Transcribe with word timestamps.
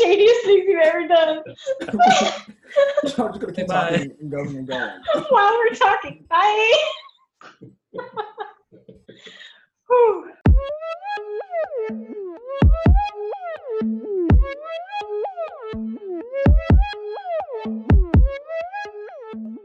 shadiest 0.00 0.44
things 0.44 0.64
you've 0.66 0.82
ever 0.82 1.06
done. 1.08 1.42
I'm 1.82 3.02
just 3.04 3.16
gonna 3.16 3.52
keep 3.52 3.66
Bye. 3.66 3.90
talking 3.90 4.16
and 4.20 4.30
going 4.30 4.56
and 4.56 4.66
going. 4.66 4.90
While 5.28 5.52
we're 5.52 5.74
talking, 5.74 6.24
bye. 6.28 6.72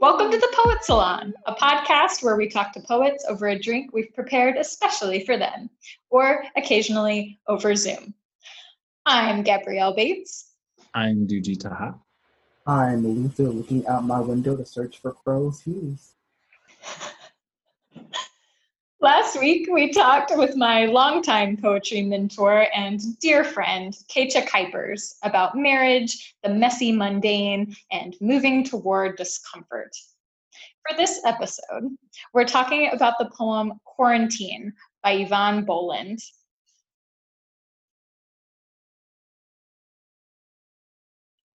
Welcome 0.01 0.31
to 0.31 0.37
the 0.37 0.53
Poet 0.53 0.83
Salon, 0.83 1.33
a 1.45 1.55
podcast 1.55 2.21
where 2.21 2.35
we 2.35 2.49
talk 2.49 2.73
to 2.73 2.81
poets 2.81 3.25
over 3.27 3.47
a 3.47 3.59
drink 3.59 3.91
we've 3.93 4.13
prepared 4.13 4.57
especially 4.57 5.25
for 5.25 5.37
them, 5.37 5.69
or 6.09 6.43
occasionally 6.55 7.39
over 7.47 7.75
Zoom. 7.75 8.13
I'm 9.07 9.43
Gabrielle 9.43 9.93
Bates. 9.93 10.53
I'm 10.95 11.27
Dujie 11.27 11.57
Tahat. 11.57 11.99
I'm 12.65 13.05
Luther 13.05 13.43
looking 13.43 13.85
out 13.85 14.03
my 14.03 14.19
window 14.19 14.57
to 14.57 14.65
search 14.65 14.97
for 14.99 15.11
crow's 15.11 15.61
fears. 15.61 16.15
Last 19.01 19.39
week, 19.39 19.69
we 19.71 19.91
talked 19.91 20.35
with 20.35 20.55
my 20.55 20.85
longtime 20.85 21.57
poetry 21.57 22.01
mentor 22.01 22.65
and 22.73 22.99
dear 23.19 23.43
friend, 23.43 23.95
Keetje 24.09 24.47
Kuipers, 24.47 25.17
about 25.21 25.55
marriage, 25.55 26.33
the 26.41 26.49
messy 26.49 26.91
mundane, 26.91 27.75
and 27.91 28.15
moving 28.19 28.63
toward 28.63 29.17
discomfort. 29.17 29.91
For 30.89 30.97
this 30.97 31.21
episode, 31.25 31.95
we're 32.33 32.45
talking 32.45 32.89
about 32.91 33.19
the 33.19 33.29
poem 33.37 33.73
Quarantine 33.83 34.73
by 35.03 35.17
Eavan 35.17 35.63
Boland. 35.63 36.21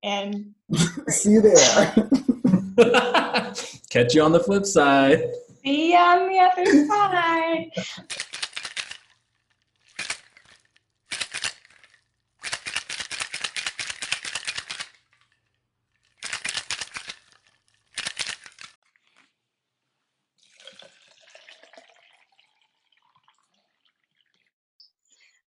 And 0.06 0.54
See 1.08 1.32
you 1.32 1.40
there. 1.40 1.56
Catch 3.90 4.14
you 4.14 4.22
on 4.22 4.30
the 4.30 4.38
flip 4.38 4.64
side. 4.64 5.32
see 5.64 5.90
you 5.90 5.98
on 5.98 6.28
the 6.28 6.38
other 6.38 6.86
side. 6.86 7.70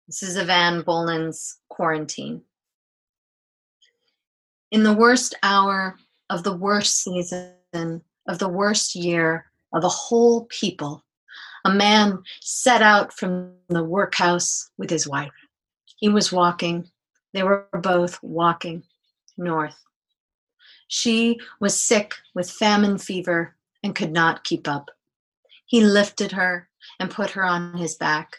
This 0.05 0.21
is 0.21 0.35
Eavan 0.35 0.83
Boland's 0.83 1.59
Quarantine. 1.69 2.41
In 4.71 4.83
the 4.83 4.93
worst 4.93 5.33
hour 5.41 5.97
of 6.29 6.43
the 6.43 6.55
worst 6.55 7.03
season 7.03 8.03
of 8.27 8.37
the 8.37 8.47
worst 8.47 8.95
year 8.95 9.45
of 9.73 9.83
a 9.83 9.89
whole 9.89 10.45
people, 10.45 11.03
a 11.65 11.73
man 11.73 12.19
set 12.41 12.81
out 12.81 13.11
from 13.11 13.53
the 13.69 13.83
workhouse 13.83 14.69
with 14.77 14.89
his 14.89 15.07
wife. 15.07 15.31
He 15.97 16.07
was 16.07 16.31
walking, 16.31 16.87
they 17.33 17.41
were 17.41 17.67
both 17.81 18.21
walking 18.21 18.83
north. 19.37 19.77
She 20.87 21.39
was 21.59 21.81
sick 21.81 22.13
with 22.35 22.49
famine 22.49 22.99
fever 22.99 23.55
and 23.83 23.95
could 23.95 24.11
not 24.11 24.43
keep 24.43 24.67
up. 24.67 24.91
He 25.65 25.81
lifted 25.81 26.31
her 26.31 26.69
and 26.99 27.09
put 27.09 27.31
her 27.31 27.43
on 27.43 27.77
his 27.77 27.95
back. 27.95 28.37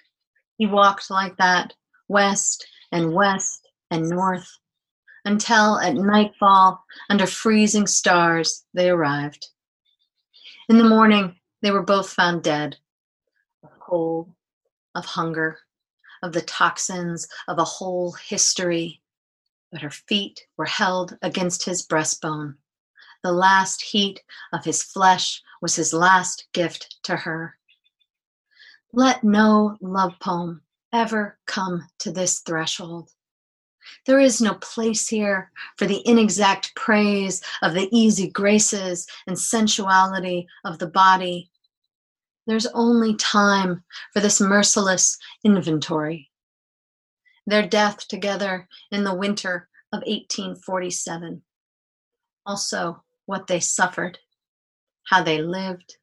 He 0.59 0.67
walked 0.67 1.11
like 1.11 1.37
that, 1.39 1.75
west 2.09 2.67
and 2.93 3.15
west 3.15 3.69
and 3.91 4.09
north, 4.09 4.60
until 5.25 5.79
at 5.79 5.95
nightfall, 5.95 6.85
under 7.09 7.27
freezing 7.27 7.87
stars, 7.87 8.65
they 8.75 8.89
arrived. 8.89 9.49
In 10.69 10.79
the 10.79 10.85
morning, 10.85 11.37
they 11.63 11.71
were 11.71 11.83
both 11.83 12.11
found 12.11 12.43
dead 12.43 12.77
of 13.63 13.71
cold, 13.81 14.31
of 14.95 15.05
hunger, 15.05 15.59
of 16.23 16.33
the 16.33 16.43
toxins 16.43 17.29
of 17.49 17.59
a 17.59 17.65
whole 17.65 18.13
history. 18.13 19.01
But 19.73 19.83
her 19.83 19.91
feet 19.91 20.47
were 20.57 20.67
held 20.67 21.17
against 21.23 21.65
his 21.65 21.87
breastbone. 21.87 22.57
The 23.23 23.33
last 23.33 23.83
heat 23.83 24.23
of 24.53 24.65
his 24.65 24.83
flesh 24.83 25.43
was 25.61 25.77
his 25.77 25.93
last 25.93 26.49
gift 26.53 26.97
to 27.05 27.17
her. 27.17 27.59
Let 28.93 29.23
no 29.23 29.77
love 29.81 30.15
poem 30.21 30.63
ever 30.93 31.39
come 31.47 31.87
to 31.99 32.11
this 32.11 32.41
threshold. 32.41 33.11
There 34.07 34.21
is 34.21 34.41
no 34.41 34.55
place 34.55 35.09
here 35.09 35.51
for 35.77 35.87
the 35.87 36.03
inexact 36.07 36.75
praise 36.75 37.43
of 37.63 37.75
the 37.75 37.89
easy 37.93 38.29
graces 38.29 39.07
and 39.27 39.39
sensuality 39.39 40.47
of 40.65 40.79
the 40.79 40.87
body. 40.87 41.51
There's 42.47 42.67
only 42.67 43.15
time 43.17 43.85
for 44.13 44.21
this 44.21 44.41
merciless 44.41 45.19
inventory. 45.45 46.31
Their 47.47 47.67
death 47.67 48.09
together 48.09 48.69
in 48.91 49.05
the 49.05 49.15
winter 49.15 49.69
of 49.93 50.03
1847. 50.07 51.43
Also, 52.47 53.03
what 53.27 53.47
they 53.47 53.61
suffered, 53.61 54.19
how 55.05 55.23
they 55.23 55.43
lived, 55.43 55.97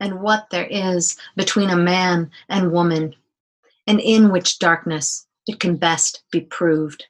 and 0.00 0.20
what 0.20 0.50
there 0.50 0.66
is 0.66 1.16
between 1.36 1.70
a 1.70 1.76
man 1.76 2.30
and 2.48 2.72
woman, 2.72 3.14
and 3.86 4.00
in 4.00 4.30
which 4.30 4.58
darkness 4.58 5.27
it 5.48 5.58
can 5.58 5.76
best 5.76 6.22
be 6.30 6.42
proved. 6.42 7.06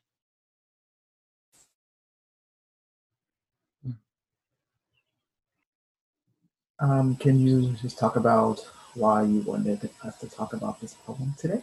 Um, 6.80 7.16
can 7.16 7.40
you 7.40 7.72
just 7.82 7.98
talk 7.98 8.14
about 8.14 8.60
why 8.94 9.24
you 9.24 9.40
wanted 9.40 9.90
us 10.04 10.16
to 10.20 10.30
talk 10.30 10.52
about 10.52 10.80
this 10.80 10.94
poem 10.94 11.34
today? 11.36 11.62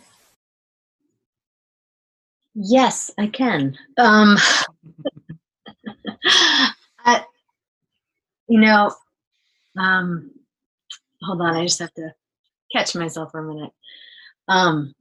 Yes, 2.53 3.09
I 3.17 3.27
can. 3.27 3.77
Um, 3.97 4.35
I, 7.05 7.23
you 8.49 8.59
know, 8.59 8.93
um, 9.77 10.31
hold 11.21 11.41
on, 11.41 11.55
I 11.55 11.63
just 11.63 11.79
have 11.79 11.93
to 11.93 12.13
catch 12.73 12.95
myself 12.95 13.31
for 13.31 13.39
a 13.39 13.53
minute. 13.53 13.71
Um, 14.49 14.93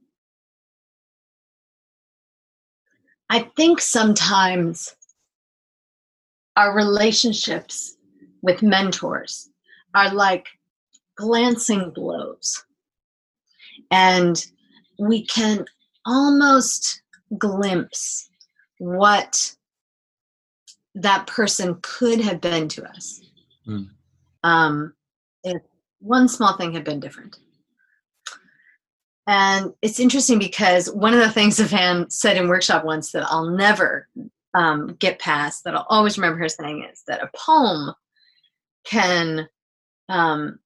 I 3.29 3.39
think 3.55 3.81
sometimes 3.81 4.95
our 6.55 6.75
relationships 6.75 7.97
with 8.41 8.61
mentors 8.61 9.49
are 9.93 10.13
like 10.13 10.47
glancing 11.17 11.91
blows. 11.91 12.63
And 13.91 14.43
we 14.99 15.25
can 15.25 15.65
almost 16.05 17.01
glimpse 17.37 18.29
what 18.77 19.55
that 20.93 21.27
person 21.27 21.77
could 21.81 22.21
have 22.21 22.39
been 22.41 22.67
to 22.69 22.85
us 22.89 23.21
Mm. 23.67 23.89
um, 24.43 24.93
if 25.43 25.59
one 25.99 26.27
small 26.29 26.55
thing 26.55 26.71
had 26.73 26.83
been 26.83 26.99
different. 26.99 27.39
And 29.27 29.73
it's 29.81 29.99
interesting 29.99 30.39
because 30.39 30.91
one 30.91 31.13
of 31.13 31.19
the 31.19 31.31
things 31.31 31.59
Van 31.69 32.09
said 32.09 32.37
in 32.37 32.47
workshop 32.47 32.85
once 32.85 33.11
that 33.11 33.25
I'll 33.27 33.49
never 33.49 34.07
um, 34.53 34.95
get 34.99 35.19
past, 35.19 35.63
that 35.63 35.75
I'll 35.75 35.87
always 35.89 36.17
remember 36.17 36.39
her 36.39 36.49
saying 36.49 36.87
is 36.91 37.03
that 37.07 37.23
a 37.23 37.29
poem 37.35 37.93
can 38.85 39.49
um, 40.09 40.59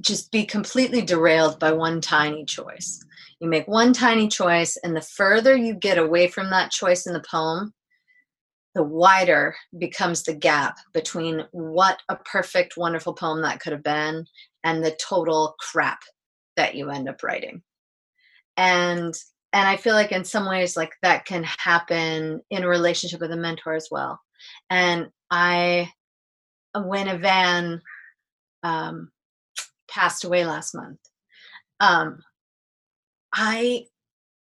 just 0.00 0.32
be 0.32 0.44
completely 0.44 1.02
derailed 1.02 1.58
by 1.58 1.72
one 1.72 2.00
tiny 2.00 2.44
choice. 2.44 3.04
You 3.40 3.48
make 3.48 3.68
one 3.68 3.92
tiny 3.92 4.28
choice, 4.28 4.76
and 4.78 4.96
the 4.96 5.00
further 5.00 5.56
you 5.56 5.74
get 5.74 5.98
away 5.98 6.28
from 6.28 6.50
that 6.50 6.70
choice 6.70 7.06
in 7.06 7.12
the 7.12 7.24
poem, 7.28 7.72
the 8.74 8.82
wider 8.82 9.54
becomes 9.78 10.22
the 10.22 10.34
gap 10.34 10.78
between 10.94 11.44
what 11.50 12.00
a 12.08 12.16
perfect, 12.16 12.76
wonderful 12.76 13.12
poem 13.12 13.42
that 13.42 13.60
could 13.60 13.72
have 13.72 13.82
been 13.82 14.26
and 14.64 14.82
the 14.82 14.96
total 15.06 15.54
crap 15.58 16.00
that 16.56 16.74
you 16.74 16.88
end 16.90 17.08
up 17.08 17.22
writing. 17.22 17.62
And 18.56 19.14
and 19.54 19.68
I 19.68 19.76
feel 19.76 19.94
like 19.94 20.12
in 20.12 20.24
some 20.24 20.48
ways 20.48 20.76
like 20.76 20.92
that 21.02 21.26
can 21.26 21.44
happen 21.44 22.40
in 22.50 22.64
a 22.64 22.68
relationship 22.68 23.20
with 23.20 23.32
a 23.32 23.36
mentor 23.36 23.74
as 23.74 23.88
well. 23.90 24.18
And 24.70 25.08
I 25.30 25.90
when 26.74 27.06
Eavan 27.06 27.80
um, 28.62 29.10
passed 29.90 30.24
away 30.24 30.44
last 30.44 30.74
month, 30.74 31.00
um, 31.80 32.18
I 33.34 33.86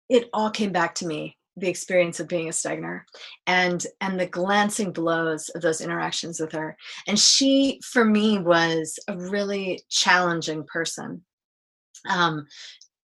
it 0.10 0.30
all 0.34 0.52
came 0.52 0.72
back 0.72 0.96
to 0.96 1.08
me 1.08 1.38
the 1.56 1.70
experience 1.70 2.20
of 2.20 2.28
being 2.28 2.48
a 2.48 2.52
Stegner 2.52 3.02
and 3.46 3.86
and 4.02 4.20
the 4.20 4.26
glancing 4.26 4.92
blows 4.92 5.50
of 5.50 5.62
those 5.62 5.82
interactions 5.82 6.40
with 6.40 6.52
her. 6.54 6.76
And 7.08 7.20
she, 7.20 7.80
for 7.84 8.06
me, 8.06 8.40
was 8.40 8.98
a 9.08 9.18
really 9.18 9.82
challenging 9.90 10.66
person. 10.66 11.24
Um, 12.10 12.48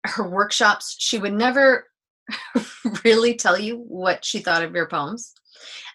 her 0.05 0.29
workshops, 0.29 0.97
she 0.99 1.19
would 1.19 1.33
never 1.33 1.87
really 3.05 3.35
tell 3.35 3.59
you 3.59 3.79
what 3.79 4.25
she 4.25 4.41
thought 4.41 4.63
of 4.63 4.75
your 4.75 4.89
poems. 4.89 5.33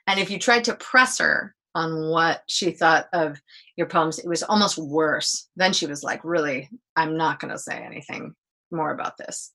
And 0.07 0.19
if 0.19 0.29
you 0.29 0.39
tried 0.39 0.63
to 0.65 0.75
press 0.75 1.19
her 1.19 1.55
on 1.75 2.09
what 2.09 2.41
she 2.47 2.71
thought 2.71 3.07
of 3.13 3.39
your 3.77 3.87
poems, 3.87 4.19
it 4.19 4.27
was 4.27 4.43
almost 4.43 4.77
worse. 4.77 5.49
Then 5.55 5.73
she 5.73 5.85
was 5.85 6.03
like, 6.03 6.23
Really, 6.23 6.69
I'm 6.95 7.17
not 7.17 7.39
going 7.39 7.51
to 7.51 7.59
say 7.59 7.77
anything 7.77 8.33
more 8.71 8.91
about 8.91 9.17
this. 9.17 9.53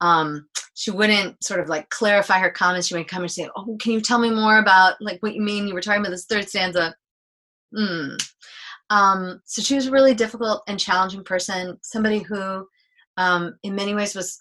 Um, 0.00 0.48
she 0.74 0.90
wouldn't 0.90 1.42
sort 1.42 1.60
of 1.60 1.68
like 1.68 1.88
clarify 1.90 2.38
her 2.38 2.50
comments. 2.50 2.88
She 2.88 2.94
would 2.94 3.08
come 3.08 3.22
and 3.22 3.30
say, 3.30 3.48
Oh, 3.56 3.76
can 3.80 3.92
you 3.92 4.00
tell 4.00 4.18
me 4.18 4.30
more 4.30 4.58
about 4.58 4.94
like 5.00 5.22
what 5.22 5.34
you 5.34 5.42
mean? 5.42 5.66
You 5.66 5.74
were 5.74 5.80
talking 5.80 6.00
about 6.00 6.10
this 6.10 6.26
third 6.26 6.48
stanza. 6.48 6.94
Hmm. 7.74 8.14
Um, 8.90 9.40
so 9.44 9.62
she 9.62 9.74
was 9.74 9.86
a 9.88 9.90
really 9.90 10.14
difficult 10.14 10.62
and 10.68 10.78
challenging 10.78 11.24
person, 11.24 11.76
somebody 11.82 12.20
who, 12.20 12.68
um, 13.16 13.56
in 13.62 13.74
many 13.74 13.94
ways, 13.94 14.14
was 14.14 14.38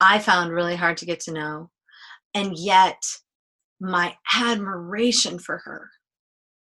I 0.00 0.18
found 0.18 0.52
really 0.52 0.76
hard 0.76 0.96
to 0.98 1.06
get 1.06 1.20
to 1.20 1.32
know. 1.32 1.70
And 2.34 2.56
yet, 2.56 3.02
my 3.80 4.14
admiration 4.34 5.38
for 5.38 5.58
her 5.58 5.90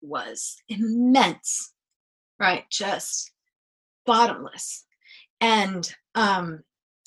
was 0.00 0.56
immense, 0.68 1.72
right? 2.38 2.64
Just 2.70 3.32
bottomless. 4.04 4.84
And 5.40 5.92
um, 6.14 6.62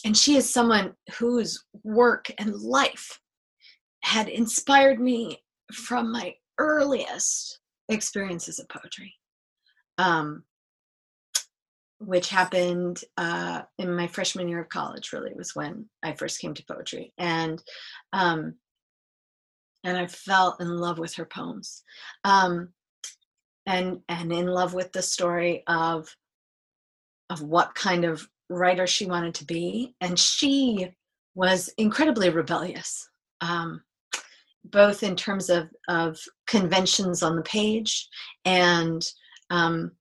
and 0.06 0.16
she 0.16 0.36
is 0.38 0.52
someone 0.52 0.94
whose 1.18 1.64
work 1.84 2.32
and 2.38 2.56
life 2.56 3.20
had 4.04 4.30
inspired 4.30 5.00
me 5.00 5.44
from 5.74 6.12
my 6.12 6.34
earliest 6.58 7.60
experiences 7.90 8.60
of 8.60 8.70
poetry. 8.70 9.14
Um, 9.98 10.44
which 12.00 12.30
happened 12.30 13.02
uh, 13.18 13.64
in 13.78 13.94
my 13.94 14.08
freshman 14.08 14.48
year 14.48 14.62
of 14.62 14.70
college. 14.70 15.12
Really, 15.14 15.34
was 15.36 15.56
when 15.56 15.90
I 16.04 16.14
first 16.14 16.40
came 16.40 16.54
to 16.54 16.66
poetry, 16.66 17.14
and 17.18 17.62
um, 18.14 18.56
and 19.84 19.98
I 19.98 20.08
fell 20.08 20.58
in 20.60 20.78
love 20.78 21.00
with 21.00 21.16
her 21.16 21.26
poems, 21.26 21.84
um, 22.24 22.70
and 23.66 24.00
and 24.10 24.32
in 24.32 24.48
love 24.48 24.74
with 24.74 24.92
the 24.92 25.02
story 25.02 25.64
of 25.68 26.14
of 27.30 27.42
what 27.42 27.76
kind 27.76 28.06
of 28.06 28.28
writer 28.50 28.88
she 28.88 29.06
wanted 29.06 29.36
to 29.36 29.46
be, 29.46 29.96
and 30.02 30.18
she 30.18 30.90
was 31.36 31.70
incredibly 31.78 32.30
rebellious. 32.30 33.08
Um, 33.42 33.82
both 34.66 35.04
in 35.04 35.16
terms 35.16 35.50
of, 35.50 35.70
of 35.88 36.20
conventions 36.48 37.24
on 37.24 37.36
the 37.36 37.42
page 37.44 38.08
and 38.46 39.06
um, 39.50 39.92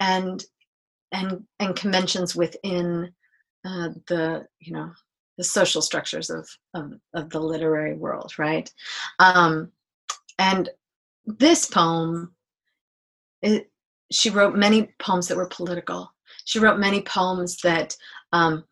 and 0.00 0.44
and 1.12 1.44
and 1.58 1.76
conventions 1.76 2.36
within 2.36 3.12
uh, 3.64 3.90
the 4.08 4.46
you 4.60 4.72
know 4.72 4.90
the 5.36 5.44
social 5.44 5.82
structures 5.82 6.30
of 6.30 6.48
of, 6.74 6.92
of 7.14 7.30
the 7.30 7.40
literary 7.40 7.94
world 7.94 8.32
right? 8.38 8.72
Um, 9.18 9.72
and 10.38 10.68
this 11.26 11.66
poem 11.66 12.34
it, 13.42 13.70
she 14.10 14.30
wrote 14.30 14.56
many 14.56 14.88
poems 14.98 15.28
that 15.28 15.36
were 15.36 15.46
political. 15.46 16.12
She 16.44 16.58
wrote 16.58 16.78
many 16.78 17.02
poems 17.02 17.58
that 17.58 17.96
um, 18.32 18.64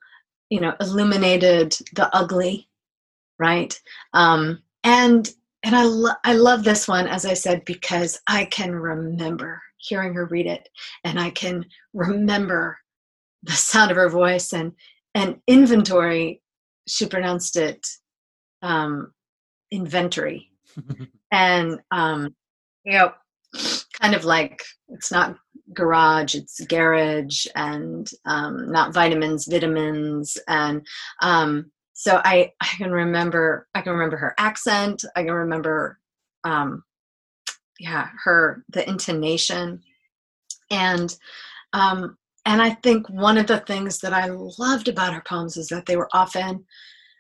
you 0.51 0.61
know 0.61 0.75
illuminated 0.81 1.75
the 1.95 2.15
ugly 2.15 2.69
right? 3.39 3.79
Um, 4.15 4.63
and 4.85 5.29
and 5.67 5.75
I, 5.75 5.83
lo- 5.83 6.21
I 6.25 6.33
love 6.35 6.65
this 6.65 6.87
one 6.87 7.07
as 7.09 7.27
i 7.27 7.35
said 7.35 7.65
because 7.65 8.21
i 8.29 8.45
can 8.47 8.73
remember 8.75 9.61
hearing 9.87 10.15
her 10.15 10.27
read 10.27 10.47
it 10.47 10.69
and 11.05 11.19
i 11.19 11.31
can 11.31 11.65
remember 11.95 12.79
the 13.47 13.53
sound 13.53 13.91
of 13.91 13.97
her 13.97 14.09
voice 14.09 14.53
and 14.53 14.73
and 15.15 15.41
inventory. 15.47 16.43
She 16.87 17.07
pronounced 17.07 17.57
it 17.57 17.87
um 18.63 19.13
inventory. 19.71 20.51
And 21.33 21.81
um 21.91 22.35
you 22.85 22.93
know 22.93 23.13
kind 24.01 24.15
of 24.15 24.25
like 24.25 24.63
it's 24.89 25.11
not 25.11 25.37
garage 25.73 26.35
it's 26.35 26.65
garage 26.67 27.47
and 27.57 28.09
um 28.27 28.71
not 28.71 28.95
vitamins 28.95 29.47
vitamins. 29.47 30.39
And 30.49 30.87
um 31.21 31.73
so 31.95 32.21
i 32.25 32.53
i 32.61 32.67
can 32.79 32.93
remember 32.93 33.67
i 33.75 33.81
can 33.81 33.93
remember 33.93 34.17
her 34.19 34.35
accent. 34.39 35.05
I 35.17 35.25
can 35.25 35.33
remember 35.33 35.99
um 36.45 36.85
yeah 37.79 38.09
her 38.25 38.65
the 38.71 38.89
intonation. 38.89 39.83
And 40.71 41.17
um 41.73 42.17
and 42.45 42.63
i 42.63 42.71
think 42.71 43.09
one 43.09 43.39
of 43.39 43.47
the 43.49 43.59
things 43.61 43.99
that 43.99 44.13
i 44.13 44.27
loved 44.27 44.89
about 44.89 45.13
her 45.13 45.23
poems 45.27 45.57
is 45.57 45.69
that 45.69 45.87
they 45.87 45.97
were 45.97 46.09
often 46.13 46.65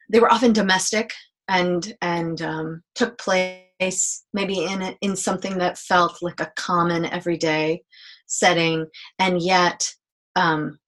they 0.08 0.20
were 0.20 0.32
often 0.32 0.52
domestic 0.52 1.12
and 1.48 1.96
and 2.02 2.42
um, 2.42 2.82
took 2.94 3.18
place 3.18 4.24
maybe 4.32 4.64
in 4.64 4.96
in 5.00 5.16
something 5.16 5.58
that 5.58 5.78
felt 5.78 6.22
like 6.22 6.40
a 6.40 6.52
common 6.56 7.04
everyday 7.06 7.82
setting. 8.26 8.86
And 9.18 9.40
yet 9.40 9.88
um, 10.34 10.78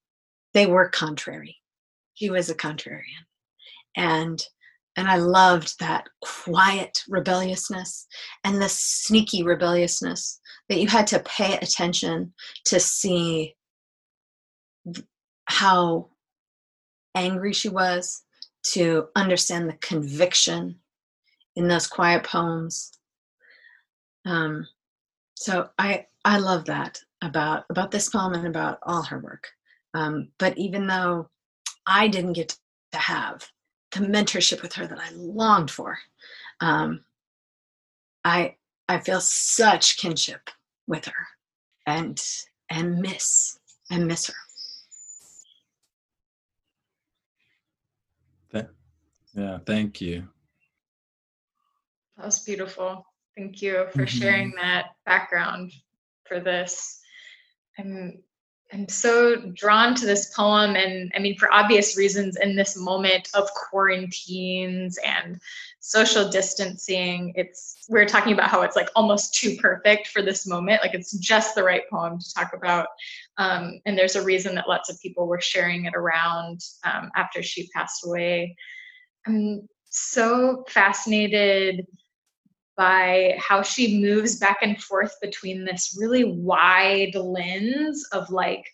they 0.54 0.66
were 0.66 0.88
contrary. 0.88 1.56
He 2.14 2.30
was 2.30 2.50
a 2.50 2.54
contrarian. 2.54 3.24
And 3.96 4.42
and 4.98 5.06
I 5.08 5.14
loved 5.14 5.78
that 5.78 6.08
quiet 6.22 7.04
rebelliousness 7.08 8.08
and 8.42 8.60
the 8.60 8.68
sneaky 8.68 9.44
rebelliousness 9.44 10.40
that 10.68 10.80
you 10.80 10.88
had 10.88 11.06
to 11.08 11.20
pay 11.20 11.56
attention 11.56 12.34
to 12.64 12.80
see 12.80 13.54
how 15.44 16.08
angry 17.14 17.52
she 17.52 17.68
was, 17.68 18.24
to 18.64 19.06
understand 19.14 19.68
the 19.68 19.74
conviction 19.74 20.80
in 21.54 21.68
those 21.68 21.86
quiet 21.86 22.24
poems. 22.24 22.90
Um, 24.26 24.66
so 25.36 25.70
I 25.78 26.06
I 26.24 26.38
love 26.38 26.64
that 26.64 26.98
about 27.22 27.66
about 27.70 27.92
this 27.92 28.10
poem 28.10 28.34
and 28.34 28.48
about 28.48 28.80
all 28.82 29.04
her 29.04 29.20
work. 29.20 29.46
Um, 29.94 30.30
but 30.40 30.58
even 30.58 30.88
though 30.88 31.30
I 31.86 32.08
didn't 32.08 32.32
get 32.32 32.56
to 32.90 32.98
have 32.98 33.48
the 33.92 34.00
mentorship 34.00 34.62
with 34.62 34.74
her 34.74 34.86
that 34.86 34.98
I 34.98 35.10
longed 35.14 35.70
for. 35.70 35.98
Um, 36.60 37.04
I 38.24 38.56
I 38.88 38.98
feel 38.98 39.20
such 39.20 39.98
kinship 39.98 40.50
with 40.86 41.06
her, 41.06 41.26
and 41.86 42.20
and 42.70 42.98
miss 42.98 43.58
and 43.90 44.06
miss 44.06 44.26
her. 44.26 44.34
Yeah, 49.38 49.58
thank 49.66 50.00
you. 50.00 50.26
That 52.16 52.26
was 52.26 52.40
beautiful. 52.40 53.06
Thank 53.36 53.62
you 53.62 53.86
for 53.92 53.98
mm-hmm. 53.98 54.18
sharing 54.18 54.52
that 54.56 54.86
background 55.06 55.72
for 56.26 56.40
this. 56.40 57.00
I'm 57.78 58.20
I'm 58.72 58.88
so 58.88 59.36
drawn 59.54 59.94
to 59.94 60.04
this 60.04 60.32
poem, 60.34 60.76
and 60.76 61.10
I 61.14 61.20
mean, 61.20 61.38
for 61.38 61.50
obvious 61.50 61.96
reasons, 61.96 62.36
in 62.36 62.54
this 62.54 62.76
moment 62.76 63.28
of 63.32 63.48
quarantines 63.54 64.98
and 65.04 65.40
social 65.80 66.28
distancing, 66.28 67.32
it's 67.34 67.86
we're 67.88 68.04
talking 68.04 68.34
about 68.34 68.50
how 68.50 68.60
it's 68.60 68.76
like 68.76 68.90
almost 68.94 69.34
too 69.34 69.56
perfect 69.56 70.08
for 70.08 70.20
this 70.20 70.46
moment. 70.46 70.82
Like 70.82 70.92
it's 70.92 71.16
just 71.16 71.54
the 71.54 71.64
right 71.64 71.82
poem 71.90 72.18
to 72.18 72.34
talk 72.34 72.52
about, 72.52 72.88
um, 73.38 73.80
and 73.86 73.96
there's 73.96 74.16
a 74.16 74.24
reason 74.24 74.54
that 74.56 74.68
lots 74.68 74.90
of 74.90 75.00
people 75.00 75.26
were 75.26 75.40
sharing 75.40 75.86
it 75.86 75.94
around 75.94 76.60
um, 76.84 77.10
after 77.16 77.42
she 77.42 77.70
passed 77.74 78.04
away. 78.04 78.54
I'm 79.26 79.66
so 79.88 80.64
fascinated 80.68 81.86
by 82.78 83.36
how 83.38 83.60
she 83.60 84.00
moves 84.00 84.36
back 84.38 84.58
and 84.62 84.80
forth 84.80 85.14
between 85.20 85.64
this 85.64 85.96
really 85.98 86.24
wide 86.24 87.14
lens 87.16 88.06
of 88.12 88.30
like 88.30 88.64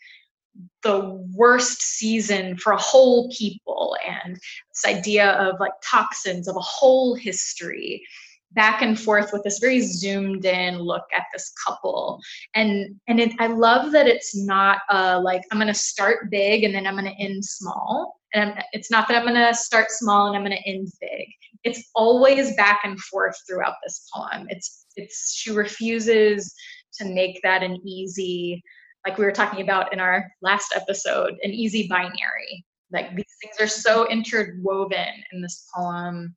the 0.83 1.19
worst 1.35 1.83
season 1.83 2.57
for 2.57 2.73
a 2.73 2.81
whole 2.81 3.29
people 3.31 3.97
and 4.07 4.37
this 4.37 4.85
idea 4.87 5.33
of 5.33 5.59
like 5.59 5.73
toxins 5.83 6.47
of 6.47 6.55
a 6.55 6.61
whole 6.61 7.15
history 7.15 8.05
back 8.53 8.83
and 8.83 9.01
forth 9.01 9.33
with 9.33 9.43
this 9.43 9.59
very 9.59 9.81
zoomed 9.81 10.45
in 10.45 10.79
look 10.79 11.05
at 11.17 11.25
this 11.33 11.53
couple. 11.67 12.21
And 12.55 12.95
and 13.09 13.19
it, 13.19 13.33
i 13.41 13.47
love 13.47 13.91
that 13.93 14.07
it's 14.07 14.37
not 14.37 14.79
uh 14.91 15.21
like 15.25 15.43
i'm 15.51 15.59
gonna 15.59 15.75
start 15.75 16.31
big 16.31 16.63
and 16.63 16.75
then 16.75 16.87
i'm 16.87 16.95
gonna 16.95 17.15
end 17.19 17.45
small. 17.45 18.21
And 18.33 18.51
I'm, 18.51 18.63
it's 18.73 18.91
not 18.91 19.09
that 19.09 19.17
i'm 19.17 19.27
gonna 19.27 19.55
start 19.55 19.91
small 19.91 20.29
and 20.29 20.37
i'm 20.37 20.45
gonna 20.45 20.61
end 20.67 20.89
big 21.01 21.27
it's 21.65 21.91
always 21.95 22.55
back 22.57 22.81
and 22.85 23.01
forth 23.01 23.35
throughout 23.49 23.75
this 23.83 24.09
poem. 24.15 24.47
It's 24.51 24.87
it's 24.97 25.35
she 25.35 25.51
refuses 25.51 26.55
to 26.99 27.07
make 27.07 27.41
that 27.43 27.63
an 27.63 27.77
easy, 27.87 28.63
like 29.07 29.19
we 29.19 29.25
were 29.25 29.33
talking 29.33 29.63
about 29.63 29.93
in 29.93 29.99
our 29.99 30.31
last 30.43 30.73
episode, 30.77 31.35
an 31.43 31.51
easy 31.51 31.89
binary. 31.89 32.65
Like 32.93 33.17
these 33.17 33.35
things 33.43 33.57
are 33.59 33.67
so 33.67 34.09
interwoven 34.09 35.25
in 35.33 35.41
this 35.41 35.67
poem. 35.75 36.37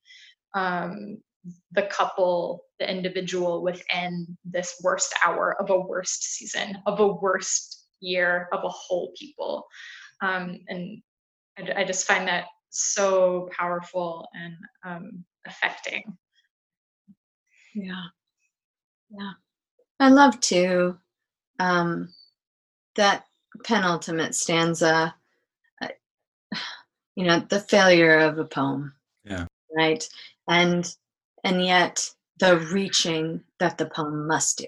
Um, 0.56 1.18
the 1.72 1.84
couple, 1.84 2.64
the 2.80 2.90
individual 2.90 3.64
within 3.64 4.38
this 4.44 4.80
worst 4.84 5.14
hour 5.26 5.56
of 5.62 5.70
a 5.70 5.80
worst 5.80 6.24
season, 6.24 6.78
of 6.86 7.00
a 7.00 7.08
worst 7.08 7.86
year, 8.00 8.50
of 8.52 8.64
a 8.64 8.70
whole 8.70 9.14
people. 9.18 9.66
Um, 10.22 10.60
and 10.68 11.02
I, 11.58 11.82
I 11.82 11.84
just 11.86 12.08
find 12.08 12.28
that 12.28 12.46
so 12.70 13.50
powerful 13.58 14.28
and 14.34 14.56
um, 14.86 15.26
affecting. 15.46 16.04
Yeah. 17.76 18.04
Yeah. 19.10 19.32
I 20.00 20.10
love 20.10 20.40
too 20.40 20.98
um, 21.60 22.14
that 22.96 23.26
penultimate 23.66 24.36
stanza, 24.36 25.16
uh, 25.82 25.88
you 27.16 27.26
know, 27.26 27.40
the 27.40 27.60
failure 27.60 28.20
of 28.20 28.38
a 28.40 28.46
poem. 28.46 28.94
Yeah. 29.24 29.46
Right. 29.76 30.08
And, 30.48 30.94
and 31.44 31.66
yet 31.66 32.10
the 32.40 32.58
reaching 32.60 33.44
that 33.60 33.78
the 33.78 33.88
poem 33.88 34.28
must 34.28 34.60
do. 34.60 34.68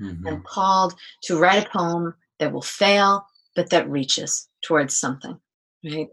Mhm. 0.00 0.28
I'm 0.28 0.42
called 0.42 0.94
to 1.22 1.38
write 1.38 1.66
a 1.66 1.70
poem 1.70 2.14
that 2.38 2.52
will 2.52 2.62
fail, 2.62 3.26
but 3.54 3.70
that 3.70 3.88
reaches 3.88 4.48
towards 4.62 4.96
something, 4.96 5.40
right? 5.84 6.08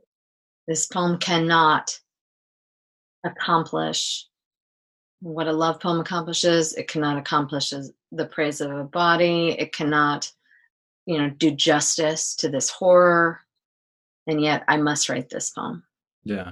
This 0.67 0.87
poem 0.87 1.17
cannot 1.17 1.99
accomplish 3.25 4.27
what 5.19 5.47
a 5.47 5.53
love 5.53 5.79
poem 5.79 5.99
accomplishes. 5.99 6.73
It 6.73 6.87
cannot 6.87 7.17
accomplish 7.17 7.73
the 8.11 8.25
praise 8.25 8.61
of 8.61 8.71
a 8.71 8.83
body. 8.83 9.55
It 9.57 9.73
cannot, 9.73 10.31
you 11.05 11.17
know, 11.17 11.29
do 11.29 11.51
justice 11.51 12.35
to 12.35 12.49
this 12.49 12.69
horror. 12.69 13.39
And 14.27 14.41
yet 14.41 14.63
I 14.67 14.77
must 14.77 15.09
write 15.09 15.29
this 15.29 15.49
poem. 15.51 15.83
Yeah. 16.23 16.51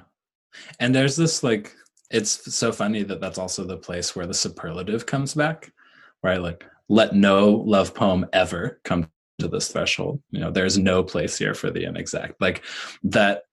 And 0.80 0.94
there's 0.94 1.16
this 1.16 1.44
like, 1.44 1.76
it's 2.10 2.54
so 2.54 2.72
funny 2.72 3.04
that 3.04 3.22
that's 3.22 3.38
also 3.38 3.64
the 3.64 3.78
place 3.78 4.16
where 4.16 4.28
the 4.28 4.34
superlative 4.34 5.06
comes 5.06 5.34
back, 5.34 5.72
right? 6.24 6.42
Like, 6.42 6.66
let 6.90 7.16
no 7.16 7.50
love 7.50 7.94
poem 7.94 8.26
ever 8.34 8.82
come 8.84 9.10
to 9.40 9.48
this 9.48 9.70
threshold. 9.70 10.22
You 10.30 10.42
know, 10.42 10.52
there's 10.52 10.78
no 10.78 11.04
place 11.04 11.38
here 11.38 11.54
for 11.54 11.72
the 11.72 11.86
inexact. 11.86 12.42
Like, 12.42 12.64
that 13.04 13.44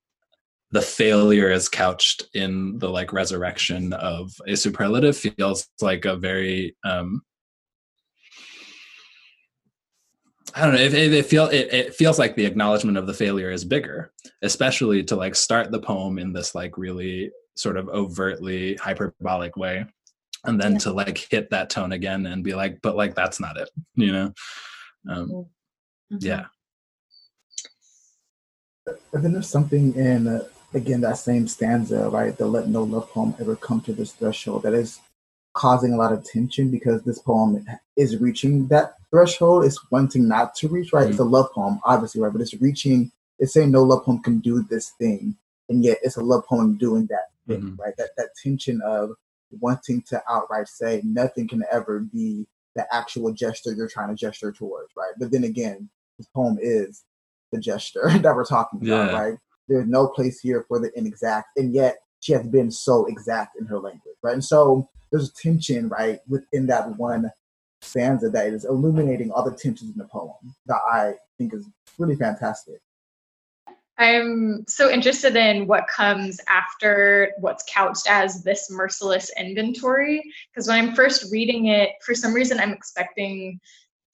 the 0.70 0.82
failure 0.82 1.50
is 1.50 1.68
couched 1.68 2.24
in 2.34 2.78
the 2.78 2.88
like 2.88 3.12
resurrection 3.12 3.92
of 3.94 4.32
a 4.46 4.56
superlative 4.56 5.16
feels 5.16 5.66
like 5.80 6.04
a 6.04 6.16
very, 6.16 6.76
um, 6.84 7.22
I 10.54 10.62
don't 10.62 10.74
know. 10.74 10.80
It, 10.80 10.94
it, 10.94 11.12
it 11.12 11.26
feel 11.26 11.46
it, 11.46 11.72
it 11.72 11.94
feels 11.94 12.18
like 12.18 12.34
the 12.34 12.46
acknowledgement 12.46 12.96
of 12.98 13.06
the 13.06 13.14
failure 13.14 13.50
is 13.50 13.64
bigger, 13.64 14.12
especially 14.42 15.02
to 15.04 15.16
like 15.16 15.34
start 15.34 15.70
the 15.70 15.80
poem 15.80 16.18
in 16.18 16.32
this 16.32 16.54
like 16.54 16.76
really 16.78 17.30
sort 17.56 17.76
of 17.76 17.88
overtly 17.88 18.74
hyperbolic 18.76 19.56
way, 19.56 19.84
and 20.44 20.60
then 20.60 20.72
Yeah. 20.72 20.78
to 20.78 20.92
like 20.92 21.18
hit 21.18 21.50
that 21.50 21.70
tone 21.70 21.92
again 21.92 22.26
and 22.26 22.42
be 22.44 22.54
like, 22.54 22.80
but 22.82 22.96
like 22.96 23.14
that's 23.14 23.40
not 23.40 23.56
it, 23.58 23.70
you 23.94 24.12
know? 24.12 24.32
Um, 25.08 25.28
Mhm. 25.30 25.46
yeah, 26.20 26.46
But 28.84 29.22
then 29.22 29.32
there's 29.32 29.48
something 29.50 29.94
in, 29.94 30.26
uh, 30.28 30.44
again, 30.74 31.00
that 31.02 31.18
same 31.18 31.48
stanza, 31.48 32.08
right? 32.10 32.36
The 32.36 32.46
let 32.46 32.68
no 32.68 32.82
love 32.82 33.10
poem 33.10 33.34
ever 33.40 33.56
come 33.56 33.80
to 33.82 33.92
this 33.92 34.12
threshold 34.12 34.62
that 34.64 34.74
is 34.74 35.00
causing 35.54 35.92
a 35.92 35.96
lot 35.96 36.12
of 36.12 36.24
tension 36.24 36.70
because 36.70 37.02
this 37.02 37.18
poem 37.18 37.66
is 37.96 38.18
reaching 38.18 38.68
that 38.68 38.94
threshold. 39.10 39.64
It's 39.64 39.90
wanting 39.90 40.28
not 40.28 40.54
to 40.56 40.68
reach, 40.68 40.92
right? 40.92 41.08
It's 41.08 41.18
a 41.18 41.24
love 41.24 41.50
poem, 41.52 41.80
obviously, 41.84 42.20
right? 42.20 42.32
But 42.32 42.42
it's 42.42 42.54
reaching, 42.60 43.10
it's 43.38 43.52
saying 43.54 43.70
no 43.70 43.82
love 43.82 44.04
poem 44.04 44.22
can 44.22 44.38
do 44.38 44.62
this 44.62 44.90
thing. 44.90 45.36
And 45.68 45.82
yet 45.84 45.98
it's 46.02 46.16
a 46.16 46.22
love 46.22 46.46
poem 46.46 46.76
doing 46.76 47.06
that 47.06 47.30
thing, 47.46 47.62
Mhm. 47.62 47.78
right? 47.78 47.96
That, 47.96 48.10
that 48.16 48.30
tension 48.42 48.80
of 48.82 49.10
wanting 49.60 50.02
to 50.02 50.22
outright 50.28 50.68
say 50.68 51.00
nothing 51.04 51.48
can 51.48 51.64
ever 51.72 52.00
be 52.00 52.46
the 52.74 52.86
actual 52.94 53.32
gesture 53.32 53.72
you're 53.72 53.88
trying 53.88 54.08
to 54.08 54.14
gesture 54.14 54.52
towards, 54.52 54.92
right? 54.96 55.12
But 55.18 55.30
then 55.30 55.44
again, 55.44 55.88
this 56.18 56.28
poem 56.28 56.58
is 56.60 57.04
the 57.50 57.58
gesture 57.58 58.02
that 58.20 58.34
we're 58.36 58.44
talking 58.44 58.80
about, 58.82 59.10
Yeah. 59.10 59.18
right? 59.18 59.38
There's 59.68 59.86
no 59.86 60.08
place 60.08 60.40
here 60.40 60.64
for 60.68 60.78
the 60.80 60.90
inexact, 60.96 61.56
and 61.56 61.74
yet 61.74 61.98
she 62.20 62.32
has 62.32 62.46
been 62.46 62.70
so 62.70 63.06
exact 63.06 63.58
in 63.60 63.66
her 63.66 63.78
language, 63.78 64.16
right? 64.22 64.34
And 64.34 64.44
so 64.44 64.88
there's 65.10 65.28
a 65.28 65.34
tension, 65.34 65.88
right, 65.88 66.20
within 66.28 66.66
that 66.66 66.96
one 66.96 67.30
stanza 67.80 68.28
that 68.30 68.46
is 68.48 68.64
illuminating 68.64 69.30
all 69.30 69.44
the 69.44 69.56
tensions 69.56 69.92
in 69.92 69.98
the 69.98 70.04
poem 70.06 70.54
that 70.66 70.80
I 70.90 71.14
think 71.38 71.54
is 71.54 71.66
really 71.98 72.16
fantastic. 72.16 72.80
I'm 73.98 74.64
so 74.68 74.90
interested 74.90 75.34
in 75.34 75.66
what 75.66 75.88
comes 75.88 76.40
after 76.48 77.32
what's 77.40 77.64
couched 77.72 78.08
as 78.08 78.44
this 78.44 78.70
merciless 78.70 79.30
inventory. 79.36 80.22
Because 80.50 80.68
when 80.68 80.78
I'm 80.78 80.94
first 80.94 81.32
reading 81.32 81.66
it, 81.66 81.90
for 82.04 82.14
some 82.14 82.32
reason, 82.32 82.60
I'm 82.60 82.72
expecting 82.72 83.58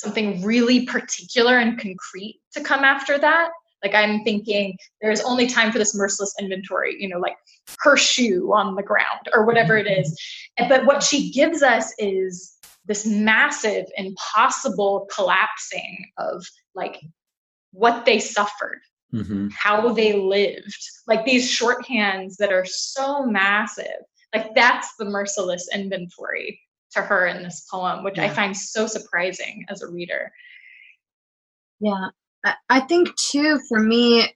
something 0.01 0.43
really 0.43 0.87
particular 0.87 1.59
and 1.59 1.79
concrete 1.79 2.41
to 2.53 2.63
come 2.63 2.83
after 2.83 3.19
that. 3.19 3.51
Like 3.85 3.95
I'm 3.95 4.25
thinking 4.25 4.77
there's 5.03 5.21
only 5.21 5.47
time 5.47 5.71
for 5.71 5.79
this 5.79 5.95
merciless 5.95 6.35
inventory, 6.41 6.97
you 6.99 7.09
know, 7.09 7.19
like 7.19 7.37
her 7.81 7.97
shoe 7.97 8.51
on 8.55 8.75
the 8.75 8.83
ground 8.83 9.29
or 9.35 9.45
whatever 9.45 9.77
it 9.77 9.87
is. 9.87 10.19
But 10.69 10.87
what 10.87 11.03
she 11.03 11.31
gives 11.31 11.63
us 11.63 11.93
is 11.99 12.57
this 12.87 13.07
massive, 13.07 13.85
impossible 13.97 15.07
collapsing 15.15 16.07
of 16.19 16.45
like 16.75 16.99
what 17.73 18.05
they 18.07 18.19
suffered 18.19 18.81
Mhm. 19.13 19.53
how 19.53 19.93
they 19.93 20.15
lived 20.15 20.77
like 21.07 21.25
these 21.25 21.49
shorthands 21.49 22.35
that 22.39 22.53
are 22.53 22.65
so 22.65 23.25
massive 23.25 24.01
like 24.35 24.53
that's 24.57 24.97
the 24.97 25.05
merciless 25.05 25.69
inventory 25.73 26.61
to 26.91 27.01
her 27.01 27.27
in 27.27 27.45
this 27.45 27.65
poem 27.71 28.03
which 28.03 28.19
i 28.19 28.29
find 28.29 28.57
so 28.57 28.89
surprising 28.89 29.65
as 29.69 29.83
a 29.83 29.89
reader 29.89 30.33
Yeah, 31.81 32.09
I, 32.45 32.55
I 32.69 32.81
think 32.81 33.15
too, 33.17 33.61
for 33.69 33.81
me, 33.81 34.29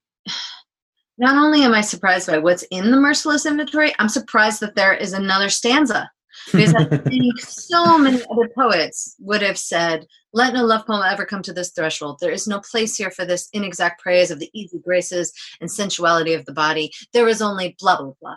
not 1.19 1.37
only 1.37 1.63
am 1.63 1.75
I 1.75 1.81
surprised 1.81 2.29
by 2.29 2.39
what's 2.39 2.63
in 2.71 2.91
the 2.91 2.97
merciless 2.97 3.45
inventory, 3.45 3.93
I'm 3.99 4.09
surprised 4.09 4.61
that 4.61 4.75
there 4.75 4.95
is 4.95 5.13
another 5.13 5.49
stanza. 5.49 6.11
Because 6.53 6.75
I 6.75 6.85
think 7.09 7.41
so 7.41 7.99
many 7.99 8.23
other 8.31 8.49
poets 8.57 9.17
would 9.19 9.43
have 9.43 9.59
said, 9.59 10.07
Let 10.33 10.55
no 10.55 10.65
love 10.65 10.87
poem 10.87 11.03
ever 11.05 11.27
come 11.27 11.43
to 11.43 11.53
this 11.53 11.73
threshold. 11.73 12.19
There 12.21 12.31
is 12.31 12.47
no 12.47 12.61
place 12.61 12.97
here 12.97 13.11
for 13.11 13.25
this 13.25 13.49
inexact 13.53 14.01
praise 14.01 14.31
of 14.31 14.39
the 14.39 14.51
easy 14.55 14.79
graces 14.79 15.33
and 15.61 15.71
sensuality 15.71 16.35
of 16.35 16.45
the 16.45 16.53
body. 16.53 16.93
There 17.13 17.29
is 17.29 17.43
only 17.43 17.77
blah, 17.81 18.01
blah, 18.01 18.13
blah. 18.21 18.37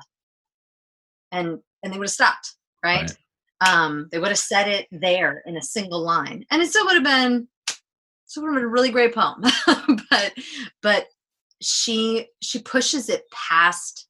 And, 1.31 1.59
and 1.83 1.93
they 1.93 1.97
would 1.97 2.07
have 2.07 2.11
stopped, 2.11 2.55
right? 2.83 3.15
Um, 3.61 4.09
they 4.11 4.17
would 4.17 4.29
have 4.29 4.39
said 4.39 4.67
it 4.67 4.87
there 4.91 5.43
in 5.45 5.55
a 5.55 5.61
single 5.61 6.01
line. 6.01 6.45
And 6.49 6.61
it 6.61 6.69
still 6.69 6.85
would 6.85 6.95
have 6.95 7.03
been 7.03 7.47
so 8.31 8.41
would 8.41 8.63
a 8.63 8.67
really 8.67 8.91
great 8.91 9.13
poem 9.13 9.41
but 10.09 10.33
but 10.81 11.07
she 11.61 12.27
she 12.41 12.59
pushes 12.59 13.09
it 13.09 13.23
past 13.31 14.07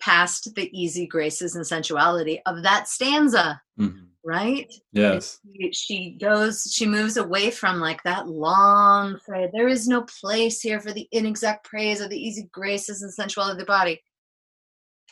past 0.00 0.54
the 0.54 0.68
easy 0.78 1.06
graces 1.06 1.56
and 1.56 1.66
sensuality 1.66 2.40
of 2.46 2.62
that 2.62 2.88
stanza 2.88 3.60
Mhm. 3.78 4.08
right? 4.22 4.70
Yes, 4.92 5.38
she, 5.56 5.72
she 5.72 6.18
goes 6.20 6.70
she 6.70 6.84
moves 6.86 7.16
away 7.16 7.50
from 7.50 7.80
like 7.80 8.02
that 8.02 8.28
long 8.28 9.18
phrase 9.24 9.48
there 9.54 9.68
is 9.68 9.88
no 9.88 10.02
place 10.02 10.60
here 10.60 10.78
for 10.80 10.92
the 10.92 11.08
inexact 11.12 11.64
praise 11.64 12.02
of 12.02 12.10
the 12.10 12.18
easy 12.22 12.50
graces 12.52 13.00
and 13.02 13.12
sensuality 13.12 13.52
of 13.52 13.58
the 13.58 13.64
body. 13.64 14.02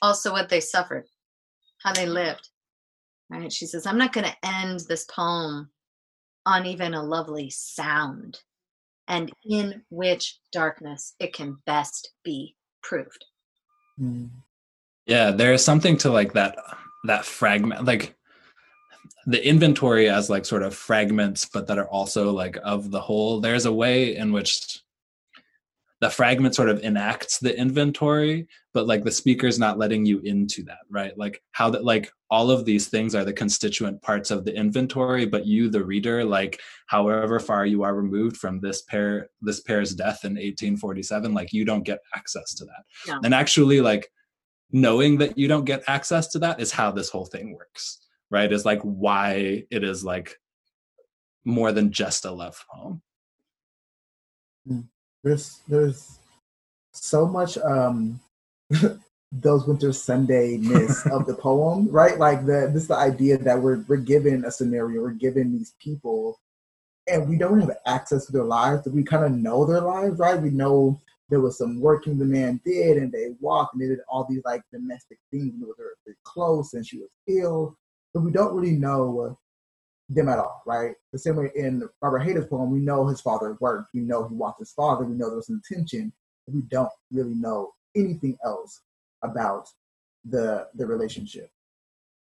Also 0.02 0.30
what 0.32 0.50
they 0.50 0.60
suffered 0.60 1.06
how 1.82 1.94
they 1.94 2.04
lived 2.06 2.50
right? 3.30 3.52
She 3.52 3.64
says 3.66 3.86
i'm 3.86 3.98
not 3.98 4.12
going 4.12 4.26
to 4.26 4.36
end 4.46 4.80
this 4.88 5.04
poem 5.06 5.70
on 6.48 6.66
even 6.66 6.94
a 6.94 7.02
lovely 7.02 7.50
sound 7.50 8.40
and 9.08 9.30
in 9.48 9.82
which 9.90 10.38
darkness 10.52 11.14
it 11.20 11.32
can 11.34 11.58
best 11.66 12.12
be 12.24 12.56
proved 12.82 13.24
Mm. 14.00 14.30
yeah. 15.06 15.30
There 15.32 15.52
is 15.52 15.64
something 15.64 15.96
to 15.98 16.10
like 16.10 16.32
that 16.34 16.56
that 17.04 17.24
fragment, 17.24 17.84
like 17.84 18.14
the 19.26 19.44
inventory 19.46 20.08
as 20.08 20.30
like 20.30 20.44
sort 20.44 20.62
of 20.62 20.74
fragments, 20.74 21.44
but 21.46 21.66
that 21.66 21.78
are 21.78 21.88
also 21.88 22.32
like 22.32 22.58
of 22.62 22.90
the 22.90 23.00
whole. 23.00 23.40
There's 23.40 23.66
a 23.66 23.72
way 23.72 24.16
in 24.16 24.32
which 24.32 24.82
the 26.00 26.10
fragment 26.10 26.54
sort 26.54 26.68
of 26.68 26.80
enacts 26.82 27.38
the 27.38 27.56
inventory 27.58 28.46
but 28.72 28.86
like 28.86 29.02
the 29.02 29.10
speaker's 29.10 29.58
not 29.58 29.78
letting 29.78 30.06
you 30.06 30.20
into 30.20 30.62
that 30.64 30.78
right? 30.90 31.16
Like 31.18 31.42
how 31.52 31.70
that 31.70 31.84
like 31.84 32.10
all 32.30 32.50
of 32.50 32.64
these 32.64 32.88
things 32.88 33.14
are 33.14 33.24
the 33.24 33.32
constituent 33.32 34.00
parts 34.02 34.30
of 34.30 34.44
the 34.44 34.54
inventory 34.54 35.26
but 35.26 35.46
you 35.46 35.68
the 35.68 35.84
reader 35.84 36.24
like 36.24 36.60
however 36.86 37.40
far 37.40 37.66
you 37.66 37.82
are 37.82 37.94
removed 37.94 38.36
from 38.36 38.60
this 38.60 38.82
pair 38.82 39.30
this 39.40 39.60
pair's 39.60 39.94
death 39.94 40.24
in 40.24 40.32
1847 40.32 41.34
like 41.34 41.52
you 41.52 41.64
don't 41.64 41.84
get 41.84 42.00
access 42.14 42.54
to 42.54 42.64
that. 42.64 42.84
No. 43.06 43.20
and 43.24 43.34
actually 43.34 43.80
like 43.80 44.08
knowing 44.70 45.18
that 45.18 45.38
you 45.38 45.48
don't 45.48 45.64
get 45.64 45.82
access 45.88 46.28
to 46.28 46.38
that 46.38 46.60
is 46.60 46.70
how 46.70 46.90
this 46.90 47.08
whole 47.08 47.26
thing 47.26 47.54
works 47.54 48.04
right? 48.30 48.52
Is 48.52 48.64
like 48.64 48.80
why 48.82 49.64
it 49.70 49.84
is 49.84 50.04
like 50.04 50.36
more 51.44 51.72
than 51.72 51.92
just 51.92 52.24
a 52.24 52.30
love 52.30 52.62
poem 52.70 53.02
There's 55.28 55.60
there's 55.68 56.18
so 56.94 57.26
much 57.26 57.58
um 57.58 58.18
those 59.32 59.66
winter 59.66 59.92
Sunday 59.92 60.56
miss 60.56 61.04
of 61.12 61.26
the 61.26 61.34
poem, 61.34 61.86
right? 61.90 62.18
Like 62.18 62.46
the 62.46 62.70
this 62.72 62.84
is 62.84 62.88
the 62.88 62.96
idea 62.96 63.36
that 63.36 63.60
we're 63.60 63.84
we're 63.88 63.98
given 63.98 64.46
a 64.46 64.50
scenario, 64.50 65.02
we're 65.02 65.10
given 65.10 65.52
these 65.52 65.74
people, 65.82 66.40
and 67.06 67.28
we 67.28 67.36
don't 67.36 67.60
have 67.60 67.76
access 67.84 68.24
to 68.24 68.32
their 68.32 68.44
lives, 68.44 68.84
but 68.84 68.94
we 68.94 69.02
kind 69.02 69.26
of 69.26 69.32
know 69.32 69.66
their 69.66 69.82
lives, 69.82 70.18
right? 70.18 70.40
We 70.40 70.48
know 70.48 70.98
there 71.28 71.40
was 71.40 71.58
some 71.58 71.78
working 71.78 72.18
the 72.18 72.24
man 72.24 72.58
did, 72.64 72.96
and 72.96 73.12
they 73.12 73.34
walked 73.38 73.74
and 73.74 73.82
they 73.82 73.88
did 73.88 73.98
all 74.08 74.24
these 74.24 74.42
like 74.46 74.62
domestic 74.72 75.18
things 75.30 75.52
with 75.60 75.76
her 75.76 76.16
close, 76.24 76.72
and 76.72 76.86
she 76.86 77.00
was 77.00 77.10
ill, 77.26 77.76
but 78.14 78.22
we 78.22 78.30
don't 78.30 78.54
really 78.54 78.76
know 78.76 79.36
them 80.08 80.28
at 80.28 80.38
all, 80.38 80.62
right? 80.66 80.94
The 81.12 81.18
same 81.18 81.36
way 81.36 81.50
in 81.54 81.88
Robert 82.00 82.20
Hayden's 82.20 82.46
poem, 82.46 82.70
we 82.70 82.80
know 82.80 83.06
his 83.06 83.20
father 83.20 83.56
worked, 83.60 83.90
we 83.94 84.00
know 84.00 84.26
he 84.26 84.34
walked 84.34 84.60
his 84.60 84.72
father, 84.72 85.04
we 85.04 85.14
know 85.14 85.28
there 85.28 85.36
was 85.36 85.50
an 85.50 85.60
intention, 85.70 86.12
we 86.46 86.62
don't 86.62 86.90
really 87.12 87.34
know 87.34 87.72
anything 87.94 88.38
else 88.44 88.80
about 89.22 89.68
the 90.24 90.66
the 90.74 90.86
relationship. 90.86 91.50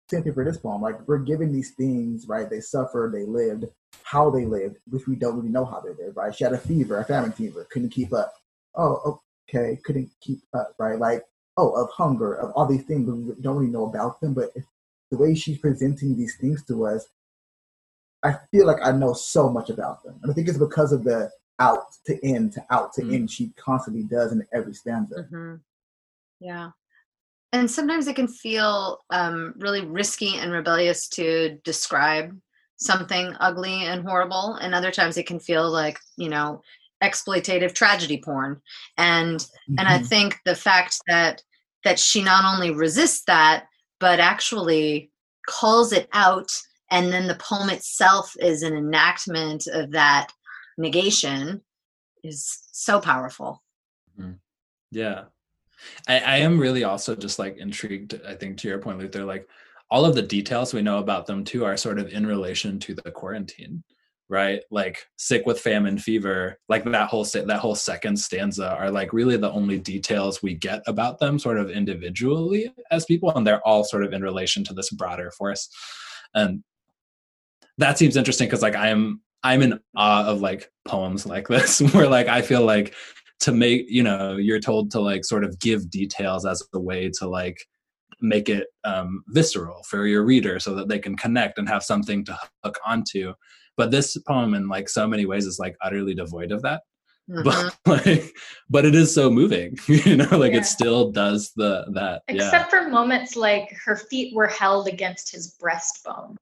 Same 0.09 0.23
thing 0.23 0.33
for 0.33 0.43
this 0.43 0.57
poem. 0.57 0.81
Like 0.81 1.07
we're 1.07 1.19
given 1.19 1.51
these 1.51 1.71
things, 1.71 2.27
right? 2.27 2.49
They 2.49 2.59
suffered, 2.59 3.13
they 3.13 3.25
lived, 3.25 3.65
how 4.03 4.29
they 4.29 4.45
lived, 4.45 4.77
which 4.89 5.07
we 5.07 5.15
don't 5.15 5.35
really 5.35 5.49
know 5.49 5.65
how 5.65 5.79
they 5.79 5.93
lived, 5.93 6.17
right? 6.17 6.35
She 6.35 6.43
had 6.43 6.53
a 6.53 6.57
fever, 6.57 6.99
a 6.99 7.05
famine 7.05 7.31
fever, 7.31 7.65
couldn't 7.71 7.89
keep 7.89 8.13
up. 8.13 8.33
Oh, 8.75 9.19
okay, 9.49 9.79
couldn't 9.83 10.09
keep 10.21 10.39
up, 10.53 10.73
right? 10.77 10.99
Like, 10.99 11.23
oh, 11.57 11.71
of 11.71 11.89
hunger, 11.91 12.33
of 12.33 12.51
all 12.51 12.65
these 12.65 12.83
things, 12.83 13.09
we 13.09 13.41
don't 13.41 13.57
really 13.57 13.71
know 13.71 13.85
about 13.85 14.19
them. 14.19 14.33
But 14.33 14.51
the 15.09 15.17
way 15.17 15.35
she's 15.35 15.59
presenting 15.59 16.17
these 16.17 16.35
things 16.35 16.63
to 16.65 16.85
us, 16.85 17.07
I 18.23 18.37
feel 18.51 18.65
like 18.65 18.77
I 18.83 18.91
know 18.91 19.13
so 19.13 19.49
much 19.49 19.69
about 19.69 20.03
them. 20.03 20.15
And 20.21 20.31
I 20.31 20.33
think 20.33 20.47
it's 20.47 20.57
because 20.57 20.93
of 20.93 21.03
the 21.03 21.29
out 21.59 21.85
to 22.05 22.19
in 22.25 22.49
to 22.51 22.63
out 22.71 22.93
to 22.93 23.01
mm-hmm. 23.01 23.13
in 23.13 23.27
she 23.27 23.51
constantly 23.57 24.03
does 24.03 24.31
in 24.31 24.45
every 24.53 24.73
stanza. 24.73 25.27
Mm-hmm. 25.31 25.55
Yeah. 26.39 26.71
And 27.51 27.69
sometimes 27.69 28.07
it 28.07 28.15
can 28.15 28.27
feel 28.27 28.99
um, 29.11 29.53
really 29.57 29.81
risky 29.85 30.37
and 30.37 30.51
rebellious 30.51 31.07
to 31.09 31.59
describe 31.63 32.35
something 32.77 33.35
ugly 33.39 33.83
and 33.83 34.01
horrible. 34.01 34.55
And 34.55 34.73
other 34.73 34.91
times 34.91 35.17
it 35.17 35.27
can 35.27 35.39
feel 35.39 35.69
like, 35.69 35.99
you 36.17 36.29
know, 36.29 36.61
exploitative 37.03 37.73
tragedy 37.73 38.21
porn. 38.23 38.61
And 38.97 39.39
mm-hmm. 39.39 39.75
and 39.77 39.87
I 39.87 39.97
mm-hmm. 39.97 40.05
think 40.05 40.39
the 40.45 40.55
fact 40.55 40.97
that 41.07 41.43
that 41.83 41.99
she 41.99 42.23
not 42.23 42.45
only 42.45 42.71
resists 42.71 43.23
that, 43.25 43.65
but 43.99 44.19
actually 44.19 45.11
calls 45.47 45.91
it 45.91 46.07
out 46.13 46.49
and 46.93 47.11
then 47.11 47.27
the 47.27 47.35
poem 47.35 47.69
itself 47.69 48.33
is 48.39 48.61
an 48.61 48.77
enactment 48.77 49.65
of 49.73 49.91
that 49.91 50.27
negation 50.77 51.61
is 52.23 52.59
so 52.71 53.01
powerful. 53.01 53.63
Mm-hmm. 54.17 54.33
yeah. 54.91 55.23
I, 56.07 56.19
I 56.19 56.37
am 56.37 56.59
really 56.59 56.85
also 56.85 57.13
just 57.13 57.39
like 57.39 57.57
intrigued 57.57 58.21
i 58.25 58.35
think 58.35 58.57
to 58.59 58.69
your 58.69 58.77
point 58.77 58.99
luther 58.99 59.25
like 59.25 59.49
all 59.91 60.05
of 60.05 60.15
the 60.15 60.21
details 60.21 60.73
we 60.73 60.81
know 60.81 60.99
about 60.99 61.25
them 61.25 61.43
too 61.43 61.65
are 61.65 61.75
sort 61.75 61.99
of 61.99 62.13
in 62.13 62.25
relation 62.25 62.79
to 62.79 62.93
the 62.93 63.11
quarantine 63.11 63.83
right? 64.29 64.61
Like 64.71 65.05
sick 65.15 65.45
with 65.45 65.59
famine 65.59 65.97
fever 65.99 66.57
like 66.67 66.83
that 66.85 67.09
whole 67.09 67.23
that 67.23 67.59
whole 67.59 67.75
second 67.75 68.17
stanza 68.17 68.75
are 68.75 68.89
like 68.89 69.13
really 69.13 69.37
the 69.37 69.51
only 69.51 69.77
details 69.77 70.41
we 70.41 70.55
get 70.55 70.81
about 70.87 71.19
them 71.19 71.37
sort 71.37 71.59
of 71.59 71.69
individually 71.69 72.73
as 72.89 73.05
people 73.05 73.31
and 73.35 73.45
they're 73.45 73.65
all 73.67 73.83
sort 73.83 74.03
of 74.03 74.13
in 74.13 74.23
relation 74.23 74.63
to 74.63 74.73
this 74.73 74.89
broader 74.89 75.29
force. 75.31 75.69
And 76.33 76.63
that 77.77 77.97
seems 77.97 78.15
interesting 78.15 78.47
because 78.47 78.61
like 78.61 78.75
i'm 78.75 79.21
i'm 79.43 79.61
in 79.61 79.79
awe 79.95 80.25
of 80.25 80.41
like 80.41 80.69
poems 80.85 81.25
like 81.25 81.47
this 81.47 81.81
where 81.93 82.07
like 82.07 82.27
i 82.27 82.41
feel 82.41 82.65
like 82.65 82.93
to 83.39 83.51
make 83.51 83.85
you 83.89 84.03
know 84.03 84.37
you're 84.37 84.59
told 84.59 84.91
to 84.91 84.99
like 84.99 85.25
sort 85.25 85.43
of 85.43 85.59
give 85.59 85.89
details 85.89 86.45
as 86.45 86.63
a 86.73 86.79
way 86.79 87.09
to 87.09 87.27
like 87.27 87.57
make 88.21 88.47
it 88.47 88.67
um, 88.85 89.21
visceral 89.27 89.83
for 89.83 90.07
your 90.07 90.23
reader 90.23 90.57
so 90.57 90.73
that 90.75 90.87
they 90.87 90.97
can 90.97 91.17
connect 91.17 91.57
and 91.57 91.67
have 91.67 91.83
something 91.83 92.23
to 92.23 92.37
hook 92.63 92.79
onto 92.85 93.33
but 93.75 93.91
this 93.91 94.17
poem 94.19 94.53
in 94.53 94.69
like 94.69 94.87
so 94.87 95.05
many 95.07 95.25
ways 95.25 95.45
is 95.45 95.59
like 95.59 95.75
utterly 95.81 96.13
devoid 96.13 96.51
of 96.51 96.61
that 96.61 96.83
mm-hmm. 97.29 97.43
but 97.43 98.05
like 98.05 98.33
but 98.69 98.85
it 98.85 98.95
is 98.95 99.13
so 99.13 99.29
moving 99.29 99.77
you 99.87 100.15
know 100.15 100.37
like 100.37 100.53
yeah. 100.53 100.59
it 100.59 100.65
still 100.65 101.11
does 101.11 101.51
the 101.55 101.85
that 101.93 102.21
except 102.27 102.71
yeah. 102.73 102.83
for 102.83 102.89
moments 102.89 103.35
like 103.35 103.75
her 103.83 103.95
feet 103.95 104.33
were 104.35 104.47
held 104.47 104.87
against 104.87 105.31
his 105.31 105.55
breastbone 105.61 106.35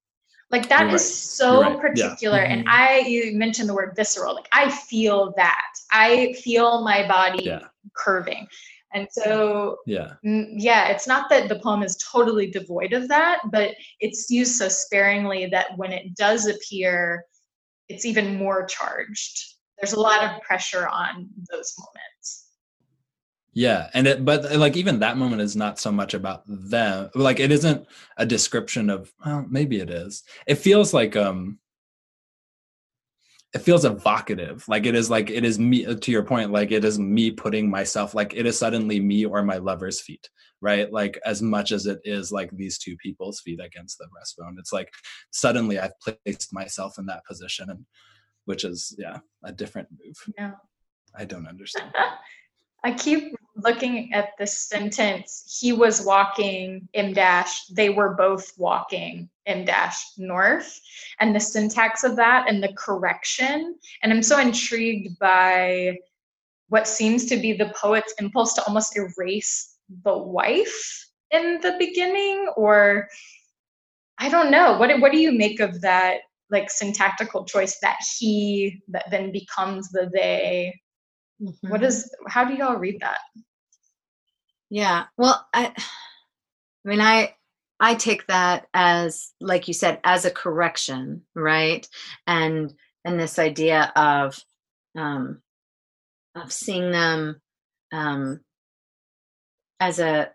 like 0.51 0.69
that 0.69 0.87
You're 0.87 0.95
is 0.95 1.23
so 1.23 1.61
right. 1.61 1.79
particular. 1.79 2.39
Yeah. 2.39 2.51
And 2.51 2.61
mm-hmm. 2.61 2.69
I, 2.69 2.97
you 2.99 3.37
mentioned 3.37 3.69
the 3.69 3.73
word 3.73 3.93
visceral. 3.95 4.35
Like 4.35 4.47
I 4.51 4.69
feel 4.69 5.33
that. 5.37 5.71
I 5.91 6.33
feel 6.43 6.83
my 6.83 7.07
body 7.07 7.45
yeah. 7.45 7.61
curving. 7.95 8.47
And 8.93 9.07
so, 9.09 9.77
yeah, 9.85 10.15
yeah, 10.21 10.89
it's 10.89 11.07
not 11.07 11.29
that 11.29 11.47
the 11.47 11.59
poem 11.59 11.81
is 11.81 11.95
totally 11.97 12.47
devoid 12.47 12.91
of 12.91 13.07
that, 13.07 13.39
but 13.49 13.73
it's 14.01 14.29
used 14.29 14.55
so 14.55 14.67
sparingly 14.67 15.45
that 15.45 15.77
when 15.77 15.93
it 15.93 16.13
does 16.15 16.45
appear, 16.45 17.23
it's 17.87 18.03
even 18.03 18.35
more 18.35 18.65
charged. 18.65 19.55
There's 19.79 19.93
a 19.93 19.99
lot 19.99 20.23
of 20.23 20.41
pressure 20.41 20.89
on 20.89 21.29
those 21.49 21.73
moments. 21.79 22.50
Yeah, 23.53 23.89
and 23.93 24.07
it 24.07 24.23
but 24.23 24.55
like 24.55 24.77
even 24.77 24.99
that 24.99 25.17
moment 25.17 25.41
is 25.41 25.55
not 25.55 25.77
so 25.77 25.91
much 25.91 26.13
about 26.13 26.43
them. 26.47 27.09
Like 27.15 27.39
it 27.39 27.51
isn't 27.51 27.85
a 28.17 28.25
description 28.25 28.89
of 28.89 29.11
well, 29.25 29.45
maybe 29.49 29.79
it 29.79 29.89
is. 29.89 30.23
It 30.47 30.55
feels 30.55 30.93
like 30.93 31.15
um 31.17 31.59
it 33.53 33.59
feels 33.59 33.83
evocative. 33.83 34.63
Like 34.69 34.85
it 34.85 34.95
is 34.95 35.09
like 35.09 35.29
it 35.29 35.43
is 35.43 35.59
me 35.59 35.83
to 35.93 36.11
your 36.11 36.23
point, 36.23 36.51
like 36.51 36.71
it 36.71 36.85
is 36.85 36.97
me 36.97 37.29
putting 37.29 37.69
myself 37.69 38.13
like 38.13 38.33
it 38.33 38.45
is 38.45 38.57
suddenly 38.57 39.01
me 39.01 39.25
or 39.25 39.43
my 39.43 39.57
lover's 39.57 39.99
feet, 39.99 40.29
right? 40.61 40.91
Like 40.91 41.19
as 41.25 41.41
much 41.41 41.73
as 41.73 41.85
it 41.87 41.99
is 42.05 42.31
like 42.31 42.51
these 42.51 42.77
two 42.77 42.95
people's 42.97 43.41
feet 43.41 43.59
against 43.61 43.97
the 43.97 44.05
breastbone. 44.05 44.57
It's 44.59 44.71
like 44.71 44.89
suddenly 45.31 45.77
I've 45.77 45.99
placed 45.99 46.53
myself 46.53 46.97
in 46.97 47.05
that 47.07 47.25
position 47.25 47.69
and 47.69 47.85
which 48.45 48.63
is 48.63 48.95
yeah, 48.97 49.19
a 49.43 49.51
different 49.51 49.89
move. 49.91 50.15
Yeah. 50.37 50.53
I 51.13 51.25
don't 51.25 51.47
understand. 51.47 51.93
I 52.83 52.93
keep 52.93 53.35
looking 53.55 54.13
at 54.13 54.29
this 54.37 54.57
sentence. 54.57 55.57
He 55.59 55.73
was 55.73 56.05
walking 56.05 56.87
M 56.93 57.13
dash. 57.13 57.65
They 57.67 57.89
were 57.89 58.13
both 58.13 58.51
walking 58.57 59.29
M 59.45 59.65
dash 59.65 60.03
north, 60.17 60.79
and 61.19 61.35
the 61.35 61.39
syntax 61.39 62.03
of 62.03 62.15
that 62.15 62.49
and 62.49 62.63
the 62.63 62.73
correction. 62.73 63.77
And 64.03 64.13
I'm 64.13 64.23
so 64.23 64.39
intrigued 64.39 65.19
by 65.19 65.97
what 66.69 66.87
seems 66.87 67.25
to 67.25 67.37
be 67.37 67.53
the 67.53 67.73
poet's 67.75 68.13
impulse 68.19 68.53
to 68.53 68.63
almost 68.65 68.97
erase 68.97 69.75
the 70.03 70.17
wife 70.17 71.09
in 71.31 71.59
the 71.61 71.75
beginning, 71.77 72.47
or 72.55 73.09
I 74.19 74.29
don't 74.29 74.51
know. 74.51 74.77
What 74.77 74.99
what 74.99 75.11
do 75.11 75.17
you 75.17 75.31
make 75.31 75.59
of 75.59 75.81
that? 75.81 76.19
Like 76.49 76.69
syntactical 76.69 77.45
choice 77.45 77.79
that 77.81 77.97
he 78.19 78.81
that 78.89 79.05
then 79.09 79.31
becomes 79.31 79.89
the 79.89 80.09
they 80.13 80.73
Mm-hmm. 81.41 81.69
What 81.69 81.83
is 81.83 82.13
how 82.27 82.45
do 82.45 82.53
y'all 82.53 82.77
read 82.77 82.99
that? 83.01 83.19
Yeah. 84.69 85.05
Well, 85.17 85.45
I 85.53 85.73
I 86.85 86.89
mean 86.89 87.01
I 87.01 87.35
I 87.79 87.95
take 87.95 88.27
that 88.27 88.67
as 88.73 89.33
like 89.41 89.67
you 89.67 89.73
said 89.73 89.99
as 90.03 90.25
a 90.25 90.31
correction, 90.31 91.23
right? 91.35 91.87
And 92.27 92.73
and 93.05 93.19
this 93.19 93.39
idea 93.39 93.91
of 93.95 94.39
um 94.97 95.41
of 96.35 96.51
seeing 96.51 96.91
them 96.91 97.41
um 97.91 98.41
as 99.79 99.99
a 99.99 100.31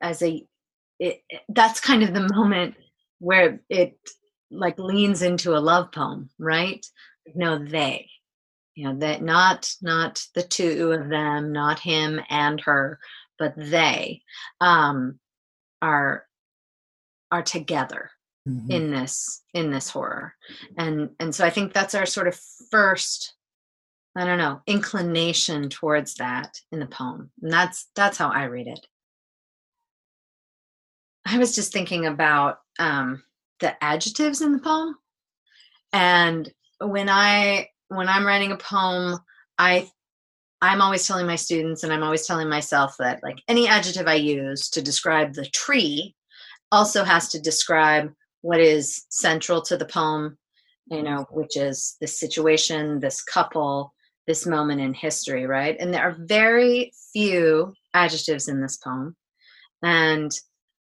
as 0.00 0.22
a 0.22 0.46
it, 0.98 1.22
that's 1.48 1.80
kind 1.80 2.02
of 2.02 2.14
the 2.14 2.28
moment 2.34 2.76
where 3.18 3.60
it 3.68 3.98
like 4.50 4.78
leans 4.78 5.22
into 5.22 5.56
a 5.56 5.60
love 5.60 5.92
poem, 5.92 6.30
right? 6.38 6.86
No, 7.34 7.58
they 7.58 8.08
you 8.76 8.84
know 8.84 8.96
that 8.98 9.22
not 9.22 9.74
not 9.82 10.24
the 10.36 10.42
two 10.42 10.92
of 10.92 11.08
them 11.08 11.52
not 11.52 11.80
him 11.80 12.20
and 12.30 12.60
her 12.60 13.00
but 13.38 13.54
they 13.56 14.22
um 14.60 15.18
are 15.82 16.26
are 17.30 17.42
together 17.42 18.10
mm-hmm. 18.48 18.70
in 18.70 18.90
this 18.90 19.42
in 19.54 19.70
this 19.70 19.90
horror. 19.90 20.34
And 20.76 21.10
and 21.20 21.34
so 21.34 21.44
i 21.44 21.50
think 21.50 21.72
that's 21.72 21.94
our 21.94 22.06
sort 22.06 22.28
of 22.28 22.38
first 22.70 23.34
i 24.16 24.24
don't 24.24 24.38
know 24.38 24.60
inclination 24.66 25.68
towards 25.68 26.14
that 26.14 26.60
in 26.72 26.78
the 26.78 26.86
poem. 26.86 27.30
And 27.42 27.52
that's 27.52 27.88
that's 27.94 28.18
how 28.18 28.28
i 28.28 28.44
read 28.44 28.68
it. 28.68 28.86
I 31.26 31.38
was 31.38 31.54
just 31.54 31.72
thinking 31.72 32.06
about 32.06 32.58
um 32.78 33.22
the 33.60 33.82
adjectives 33.82 34.42
in 34.42 34.52
the 34.52 34.58
poem. 34.58 34.96
And 35.92 36.50
when 36.78 37.08
i 37.08 37.68
when 37.88 38.08
I'm 38.08 38.26
writing 38.26 38.52
a 38.52 38.56
poem, 38.56 39.18
I 39.58 39.88
I'm 40.62 40.80
always 40.80 41.06
telling 41.06 41.26
my 41.26 41.36
students 41.36 41.84
and 41.84 41.92
I'm 41.92 42.02
always 42.02 42.26
telling 42.26 42.48
myself 42.48 42.96
that 42.98 43.22
like 43.22 43.38
any 43.46 43.68
adjective 43.68 44.06
I 44.06 44.14
use 44.14 44.70
to 44.70 44.82
describe 44.82 45.34
the 45.34 45.46
tree 45.46 46.14
also 46.72 47.04
has 47.04 47.28
to 47.30 47.40
describe 47.40 48.10
what 48.40 48.58
is 48.58 49.04
central 49.10 49.60
to 49.62 49.76
the 49.76 49.84
poem, 49.84 50.38
you 50.86 51.02
know, 51.02 51.26
which 51.30 51.56
is 51.56 51.96
this 52.00 52.18
situation, 52.18 53.00
this 53.00 53.22
couple, 53.22 53.92
this 54.26 54.46
moment 54.46 54.80
in 54.80 54.94
history, 54.94 55.46
right? 55.46 55.76
And 55.78 55.92
there 55.92 56.02
are 56.02 56.16
very 56.18 56.92
few 57.12 57.74
adjectives 57.92 58.48
in 58.48 58.60
this 58.60 58.78
poem. 58.78 59.14
And 59.82 60.32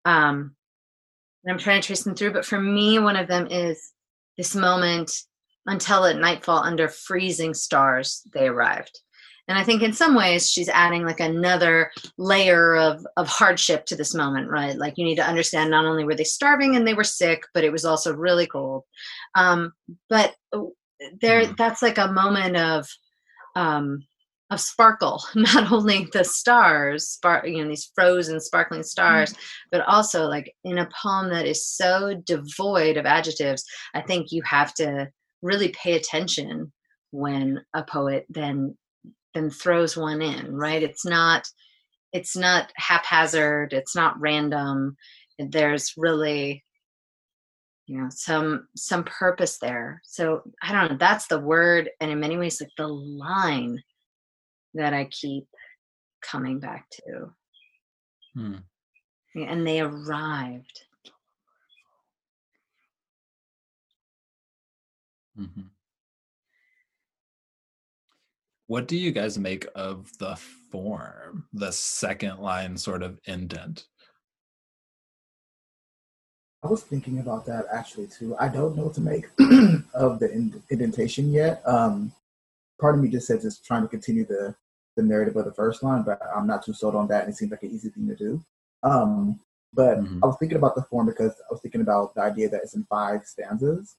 um 0.06 0.56
I'm 1.48 1.58
trying 1.58 1.82
to 1.82 1.88
trace 1.88 2.04
them 2.04 2.14
through, 2.14 2.34
but 2.34 2.46
for 2.46 2.60
me, 2.60 3.00
one 3.00 3.16
of 3.16 3.28
them 3.28 3.48
is 3.50 3.94
this 4.38 4.54
moment 4.54 5.12
until 5.66 6.06
at 6.06 6.18
nightfall 6.18 6.64
under 6.64 6.88
freezing 6.88 7.54
stars 7.54 8.22
they 8.34 8.48
arrived. 8.48 9.00
And 9.48 9.58
i 9.58 9.64
think 9.64 9.82
in 9.82 9.94
some 9.94 10.16
ways 10.16 10.50
she's 10.50 10.70
adding 10.70 11.04
like 11.06 11.20
another 11.20 11.92
layer 12.18 12.76
of 12.76 13.06
of 13.18 13.28
hardship 13.28 13.86
to 13.88 13.96
this 13.96 14.14
moment 14.14 14.50
right? 14.50 14.78
Like 14.78 14.94
you 14.98 15.06
need 15.06 15.18
to 15.18 15.28
understand 15.28 15.70
not 15.72 15.86
only 15.86 16.04
were 16.06 16.16
they 16.16 16.24
starving 16.24 16.76
and 16.76 16.88
they 16.88 16.94
were 16.94 17.04
sick 17.04 17.44
but 17.54 17.64
it 17.64 17.72
was 17.72 17.86
also 17.86 18.14
really 18.16 18.48
cold. 18.48 18.84
Um 19.36 19.74
but 20.10 20.36
uh, 20.54 20.62
there 21.22 21.44
Mhm. 21.46 21.58
that's 21.58 21.82
like 21.82 21.98
a 21.98 22.12
moment 22.12 22.56
of 22.58 22.88
um 23.56 24.04
of 24.52 24.60
sparkle. 24.60 25.24
Not 25.36 25.72
only 25.72 26.08
the 26.14 26.24
stars 26.24 27.08
spark 27.08 27.48
you 27.48 27.62
know 27.64 27.70
these 27.70 27.90
frozen 27.96 28.40
sparkling 28.42 28.84
stars 28.84 29.34
but 29.72 29.82
also 29.88 30.28
like 30.28 30.54
in 30.64 30.78
a 30.78 30.90
poem 31.02 31.30
that 31.30 31.46
is 31.46 31.66
so 31.66 32.14
devoid 32.26 32.98
of 32.98 33.06
adjectives 33.06 33.64
i 33.94 34.02
think 34.02 34.32
you 34.32 34.42
have 34.44 34.74
to 34.76 35.10
really 35.42 35.70
pay 35.70 35.94
attention 35.94 36.72
when 37.12 37.62
a 37.74 37.84
poet 37.84 38.26
then 38.30 38.78
then 39.34 39.50
throws 39.50 39.96
one 39.96 40.22
in 40.22 40.54
right? 40.54 40.84
It's 40.84 41.06
not 41.06 41.48
it's 42.14 42.36
not 42.36 42.72
haphazard 42.76 43.74
it's 43.74 43.96
not 43.96 44.20
random. 44.20 44.96
There's 45.40 45.94
really 45.98 46.64
you 47.88 47.98
know 47.98 48.08
some 48.10 48.68
some 48.76 49.04
purpose 49.04 49.58
there. 49.60 50.02
So 50.06 50.44
i 50.62 50.72
don't 50.72 50.92
know 50.92 50.98
that's 50.98 51.28
the 51.28 51.40
word 51.40 51.90
and 52.00 52.12
in 52.12 52.20
many 52.20 52.38
ways 52.38 52.62
like 52.62 52.70
the 52.78 52.88
line 52.88 53.82
that 54.74 54.94
i 54.94 55.06
keep 55.06 55.46
coming 56.22 56.60
back 56.60 56.86
to. 56.92 57.34
Hmm. 58.34 58.56
and 59.36 59.68
they 59.68 59.82
arrived 59.82 60.86
Mhm. 65.38 65.70
What 68.68 68.88
do 68.88 68.96
you 68.98 69.12
guys 69.12 69.38
make 69.38 69.68
of 69.76 70.18
the 70.18 70.36
form, 70.72 71.48
the 71.54 71.72
second 71.72 72.40
line 72.40 72.78
sort 72.78 73.04
of 73.04 73.20
indent? 73.26 73.88
I 76.64 76.68
was 76.68 76.84
thinking 76.84 77.20
about 77.20 77.46
that 77.48 77.66
actually 77.72 78.08
too. 78.08 78.36
I 78.38 78.48
don't 78.48 78.76
know 78.78 78.84
what 78.84 78.94
to 78.96 79.02
make 79.02 79.26
of 79.94 80.20
the 80.20 80.32
ind- 80.32 80.62
indentation 80.70 81.32
yet. 81.32 81.62
Um, 81.68 82.14
part 82.80 82.96
of 82.96 83.02
me 83.02 83.10
just 83.10 83.28
says 83.28 83.44
it's 83.46 83.60
trying 83.60 83.82
to 83.82 83.88
continue 83.88 84.26
the 84.26 84.56
the 84.98 85.04
narrative 85.04 85.38
of 85.38 85.46
the 85.46 85.54
first 85.54 85.84
line, 85.84 86.04
but 86.04 86.20
I'm 86.36 86.46
not 86.46 86.66
too 86.66 86.74
sold 86.74 86.96
on 86.96 87.08
that, 87.08 87.24
and 87.24 87.34
it 87.34 87.38
seems 87.38 87.50
like 87.52 87.64
an 87.64 87.72
easy 87.72 87.90
thing 87.90 88.08
to 88.10 88.16
do. 88.16 88.44
Um, 88.84 89.40
but 89.74 90.00
Mhm. 90.00 90.20
I 90.22 90.28
was 90.28 90.36
thinking 90.38 90.58
about 90.58 90.76
the 90.76 90.84
form 90.84 91.08
because 91.08 91.32
I 91.32 91.52
was 91.54 91.62
thinking 91.62 91.80
about 91.82 92.14
the 92.14 92.22
idea 92.22 92.50
that 92.50 92.62
it's 92.62 92.76
in 92.76 92.84
five 92.86 93.26
stanzas. 93.26 93.96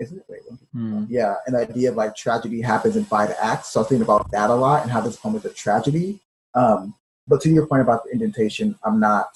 Is 0.00 0.12
it? 0.12 0.24
Wait, 0.28 0.40
let 0.50 0.52
me- 0.52 0.66
Hmm. 0.72 1.04
yeah, 1.08 1.36
an 1.46 1.54
idea 1.54 1.90
of 1.90 1.96
like 1.96 2.16
tragedy 2.16 2.60
happens 2.62 2.96
in 2.96 3.04
five 3.04 3.34
acts. 3.40 3.68
So 3.68 3.80
I 3.80 3.82
was 3.82 3.88
thinking 3.88 4.02
about 4.02 4.30
that 4.30 4.50
a 4.50 4.54
lot 4.54 4.82
and 4.82 4.90
how 4.90 5.00
this 5.00 5.16
poem 5.16 5.36
is 5.36 5.44
a 5.44 5.50
tragedy. 5.50 6.20
Um, 6.54 6.94
but 7.28 7.40
to 7.42 7.50
your 7.50 7.66
point 7.66 7.82
about 7.82 8.04
the 8.04 8.10
indentation, 8.10 8.76
I'm 8.82 8.98
not 8.98 9.28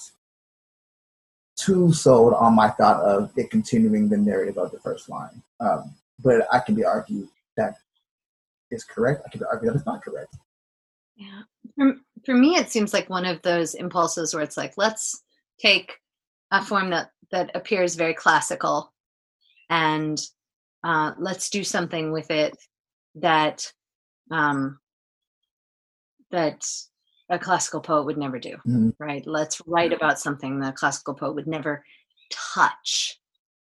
too 1.55 1.93
sold 1.93 2.33
on 2.33 2.53
my 2.53 2.69
thought 2.69 3.01
of 3.01 3.31
it 3.37 3.49
continuing 3.49 4.09
the 4.09 4.17
narrative 4.17 4.57
of 4.57 4.71
the 4.71 4.79
first 4.79 5.07
line. 5.07 5.41
Um, 5.59 5.95
but 6.21 6.47
I 6.51 6.59
can 6.59 6.75
be 6.75 6.83
argued 6.83 7.29
that 7.57 7.75
is 8.71 8.83
correct. 8.83 9.21
I 9.25 9.29
can 9.29 9.39
be 9.39 9.45
argued 9.45 9.71
that 9.71 9.77
it's 9.77 9.85
not 9.85 10.03
correct. 10.03 10.35
Yeah. 11.15 11.43
For, 11.75 11.95
for 12.25 12.33
me, 12.33 12.55
it 12.55 12.71
seems 12.71 12.93
like 12.93 13.09
one 13.09 13.25
of 13.25 13.41
those 13.43 13.75
impulses 13.75 14.33
where 14.33 14.43
it's 14.43 14.57
like, 14.57 14.73
let's 14.77 15.23
take 15.59 15.93
a 16.51 16.63
form 16.63 16.89
that, 16.89 17.11
that 17.31 17.51
appears 17.55 17.95
very 17.95 18.13
classical 18.13 18.91
and 19.69 20.19
uh, 20.85 21.13
let's 21.17 21.49
do 21.49 21.63
something 21.63 22.11
with 22.11 22.29
it 22.29 22.55
that 23.15 23.71
um, 24.29 24.79
that 26.29 26.63
a 27.29 27.39
classical 27.39 27.81
poet 27.81 28.05
would 28.05 28.17
never 28.19 28.37
do, 28.37 28.57
Mhm. 28.67 28.93
right? 28.99 29.25
Let's 29.25 29.61
write 29.65 29.93
about 29.93 30.19
something 30.19 30.59
that 30.59 30.69
a 30.73 30.77
classical 30.77 31.15
poet 31.15 31.33
would 31.33 31.47
never 31.47 31.83
touch. 32.29 33.19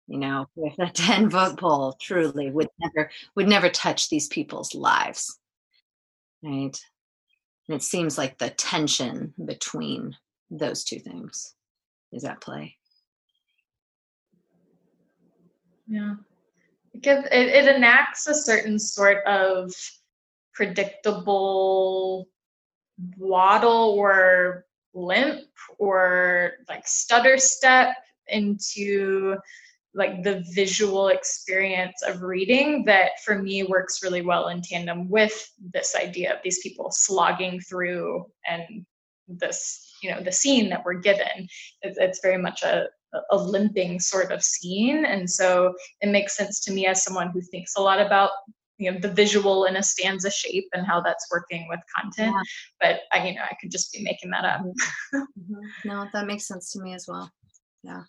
You 0.08 0.18
know, 0.18 0.46
with 0.54 0.78
a 0.78 0.90
ten 0.94 1.30
vote 1.30 1.58
poll, 1.58 1.94
truly 1.94 2.50
would 2.50 2.68
never 2.78 3.10
would 3.34 3.48
never 3.48 3.70
touch 3.70 4.08
these 4.10 4.28
people's 4.28 4.74
lives, 4.74 5.38
right? 6.42 6.78
And 7.68 7.74
it 7.76 7.82
seems 7.82 8.18
like 8.18 8.36
the 8.38 8.50
tension 8.50 9.32
between 9.42 10.16
those 10.50 10.84
two 10.84 11.00
things 11.00 11.54
is 12.12 12.24
at 12.24 12.40
play. 12.42 12.76
Yeah. 15.88 16.16
It, 17.02 17.32
it 17.32 17.76
enacts 17.76 18.26
a 18.26 18.34
certain 18.34 18.78
sort 18.78 19.24
of 19.26 19.72
predictable 20.54 22.28
waddle 23.18 23.94
or 23.98 24.64
limp 24.94 25.42
or 25.78 26.52
like 26.68 26.86
stutter 26.86 27.36
step 27.36 27.94
into 28.28 29.36
like 29.94 30.22
the 30.22 30.44
visual 30.54 31.08
experience 31.08 32.02
of 32.06 32.22
reading 32.22 32.84
that 32.84 33.12
for 33.24 33.40
me 33.40 33.62
works 33.62 34.02
really 34.02 34.22
well 34.22 34.48
in 34.48 34.60
tandem 34.60 35.08
with 35.08 35.50
this 35.72 35.96
idea 35.96 36.34
of 36.34 36.38
these 36.42 36.58
people 36.60 36.90
slogging 36.90 37.60
through 37.60 38.26
and 38.46 38.84
this 39.28 39.94
you 40.02 40.10
know 40.10 40.22
the 40.22 40.32
scene 40.32 40.68
that 40.68 40.84
we're 40.84 40.94
given. 40.94 41.48
It's 41.82 42.20
very 42.22 42.38
much 42.38 42.62
a 42.62 42.86
a 43.30 43.36
limping 43.36 43.98
sort 43.98 44.30
of 44.32 44.42
scene 44.42 45.04
and 45.04 45.30
so 45.30 45.72
it 46.00 46.08
makes 46.08 46.36
sense 46.36 46.60
to 46.60 46.72
me 46.72 46.86
as 46.86 47.02
someone 47.02 47.30
who 47.30 47.40
thinks 47.40 47.76
a 47.76 47.80
lot 47.80 48.00
about 48.00 48.30
you 48.78 48.92
know 48.92 48.98
the 48.98 49.08
visual 49.08 49.64
in 49.64 49.76
a 49.76 49.82
stanza 49.82 50.30
shape 50.30 50.68
and 50.74 50.86
how 50.86 51.00
that's 51.00 51.26
working 51.30 51.66
with 51.68 51.80
content 51.96 52.34
Yeah. 52.34 52.42
but 52.80 53.00
i 53.18 53.26
you 53.26 53.34
know 53.34 53.42
i 53.50 53.54
could 53.60 53.70
just 53.70 53.92
be 53.92 54.02
making 54.02 54.30
that 54.30 54.44
up 54.44 54.60
mm-hmm. 54.60 55.66
No, 55.84 56.06
that 56.12 56.26
makes 56.26 56.46
sense 56.46 56.72
to 56.72 56.80
me 56.80 56.94
as 56.94 57.06
well. 57.08 57.30
Yeah. 57.82 58.02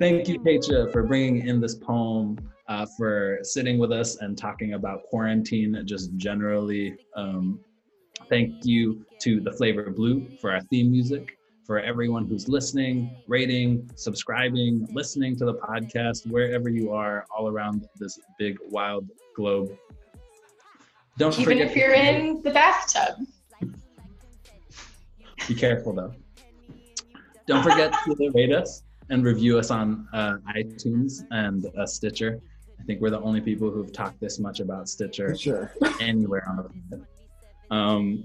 Thank 0.00 0.28
you, 0.28 0.38
Keetje, 0.40 0.92
for 0.92 1.02
bringing 1.02 1.46
in 1.46 1.60
this 1.60 1.74
poem, 1.74 2.38
uh, 2.68 2.86
for 2.96 3.38
sitting 3.42 3.78
with 3.78 3.90
us 3.90 4.16
and 4.16 4.36
talking 4.36 4.74
about 4.74 5.02
quarantine 5.04 5.80
just 5.86 6.14
generally. 6.16 6.94
Um, 7.16 7.60
thank 8.28 8.64
you 8.64 9.04
to 9.22 9.40
The 9.40 9.50
Flavr 9.50 9.94
Blue 9.94 10.28
for 10.40 10.52
our 10.52 10.60
theme 10.62 10.90
music, 10.90 11.38
for 11.66 11.80
everyone 11.80 12.26
who's 12.26 12.48
listening, 12.48 13.16
rating, 13.26 13.90
subscribing, 13.94 14.86
listening 14.92 15.36
to 15.36 15.46
the 15.46 15.54
podcast, 15.54 16.30
wherever 16.30 16.68
you 16.68 16.92
are, 16.92 17.24
all 17.34 17.48
around 17.48 17.86
this 17.96 18.18
big, 18.38 18.58
wild 18.70 19.08
globe. 19.34 19.70
Don't 21.16 21.32
even 21.34 21.44
forget 21.44 21.70
if 21.70 21.76
you're 21.76 21.94
in 21.94 22.42
the 22.42 22.50
bathtub 22.50 23.16
Be 25.48 25.54
careful 25.54 25.92
though. 25.94 26.12
Don't 27.46 27.62
forget 27.62 27.92
to 28.04 28.30
rate 28.34 28.52
us 28.52 28.84
and 29.10 29.24
review 29.24 29.58
us 29.58 29.70
on 29.70 30.06
uh, 30.12 30.36
iTunes 30.54 31.24
and 31.30 31.66
uh, 31.78 31.86
Stitcher. 31.86 32.40
I 32.88 32.92
think 32.92 33.02
we're 33.02 33.10
the 33.10 33.20
only 33.20 33.42
people 33.42 33.70
who've 33.70 33.92
talked 33.92 34.18
this 34.18 34.38
much 34.38 34.60
about 34.60 34.88
Stitcher 34.88 35.36
Sure. 35.36 35.70
anywhere 36.00 36.42
on 36.48 36.56
the 36.56 36.62
planet. 36.62 37.06
Um, 37.70 38.24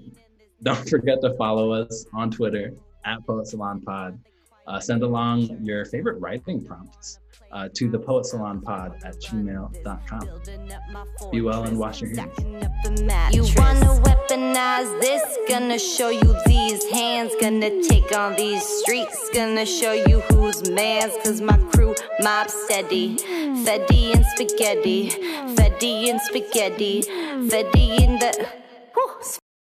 don't 0.62 0.88
forget 0.88 1.20
to 1.20 1.34
follow 1.34 1.70
us 1.72 2.06
on 2.14 2.30
Twitter 2.30 2.72
at 3.04 3.26
Poet 3.26 3.46
Salon 3.46 3.82
Pod. 3.82 4.18
Uh, 4.66 4.80
send 4.80 5.02
along 5.02 5.58
your 5.62 5.84
favorite 5.84 6.18
writing 6.18 6.64
prompts 6.64 7.18
uh, 7.54 7.68
to 7.72 7.88
the 7.88 7.98
Poet 7.98 8.26
Salon 8.26 8.60
Pod 8.60 8.96
at 9.04 9.14
gmail.com. 9.20 11.30
Be 11.30 11.40
well 11.40 11.62
and 11.62 11.78
wash 11.78 12.00
your 12.00 12.14
hands. 12.14 12.36
You 13.32 13.42
wanna 13.56 13.86
weaponize 14.02 15.00
this? 15.00 15.22
Gonna 15.48 15.78
show 15.78 16.10
you 16.10 16.34
these 16.46 16.84
hands. 16.90 17.32
Gonna 17.40 17.82
take 17.84 18.14
on 18.16 18.34
these 18.36 18.62
streets. 18.62 19.30
Gonna 19.32 19.64
show 19.64 19.92
you 19.92 20.20
who's 20.32 20.68
man's. 20.68 21.14
Cause 21.24 21.40
my 21.40 21.56
crew 21.72 21.94
mob 22.20 22.50
steady. 22.50 23.16
And 24.14 24.24
spaghetti. 24.36 25.10
And 26.10 26.20
spaghetti. 26.20 27.02
In 28.04 28.18
the. 28.18 28.48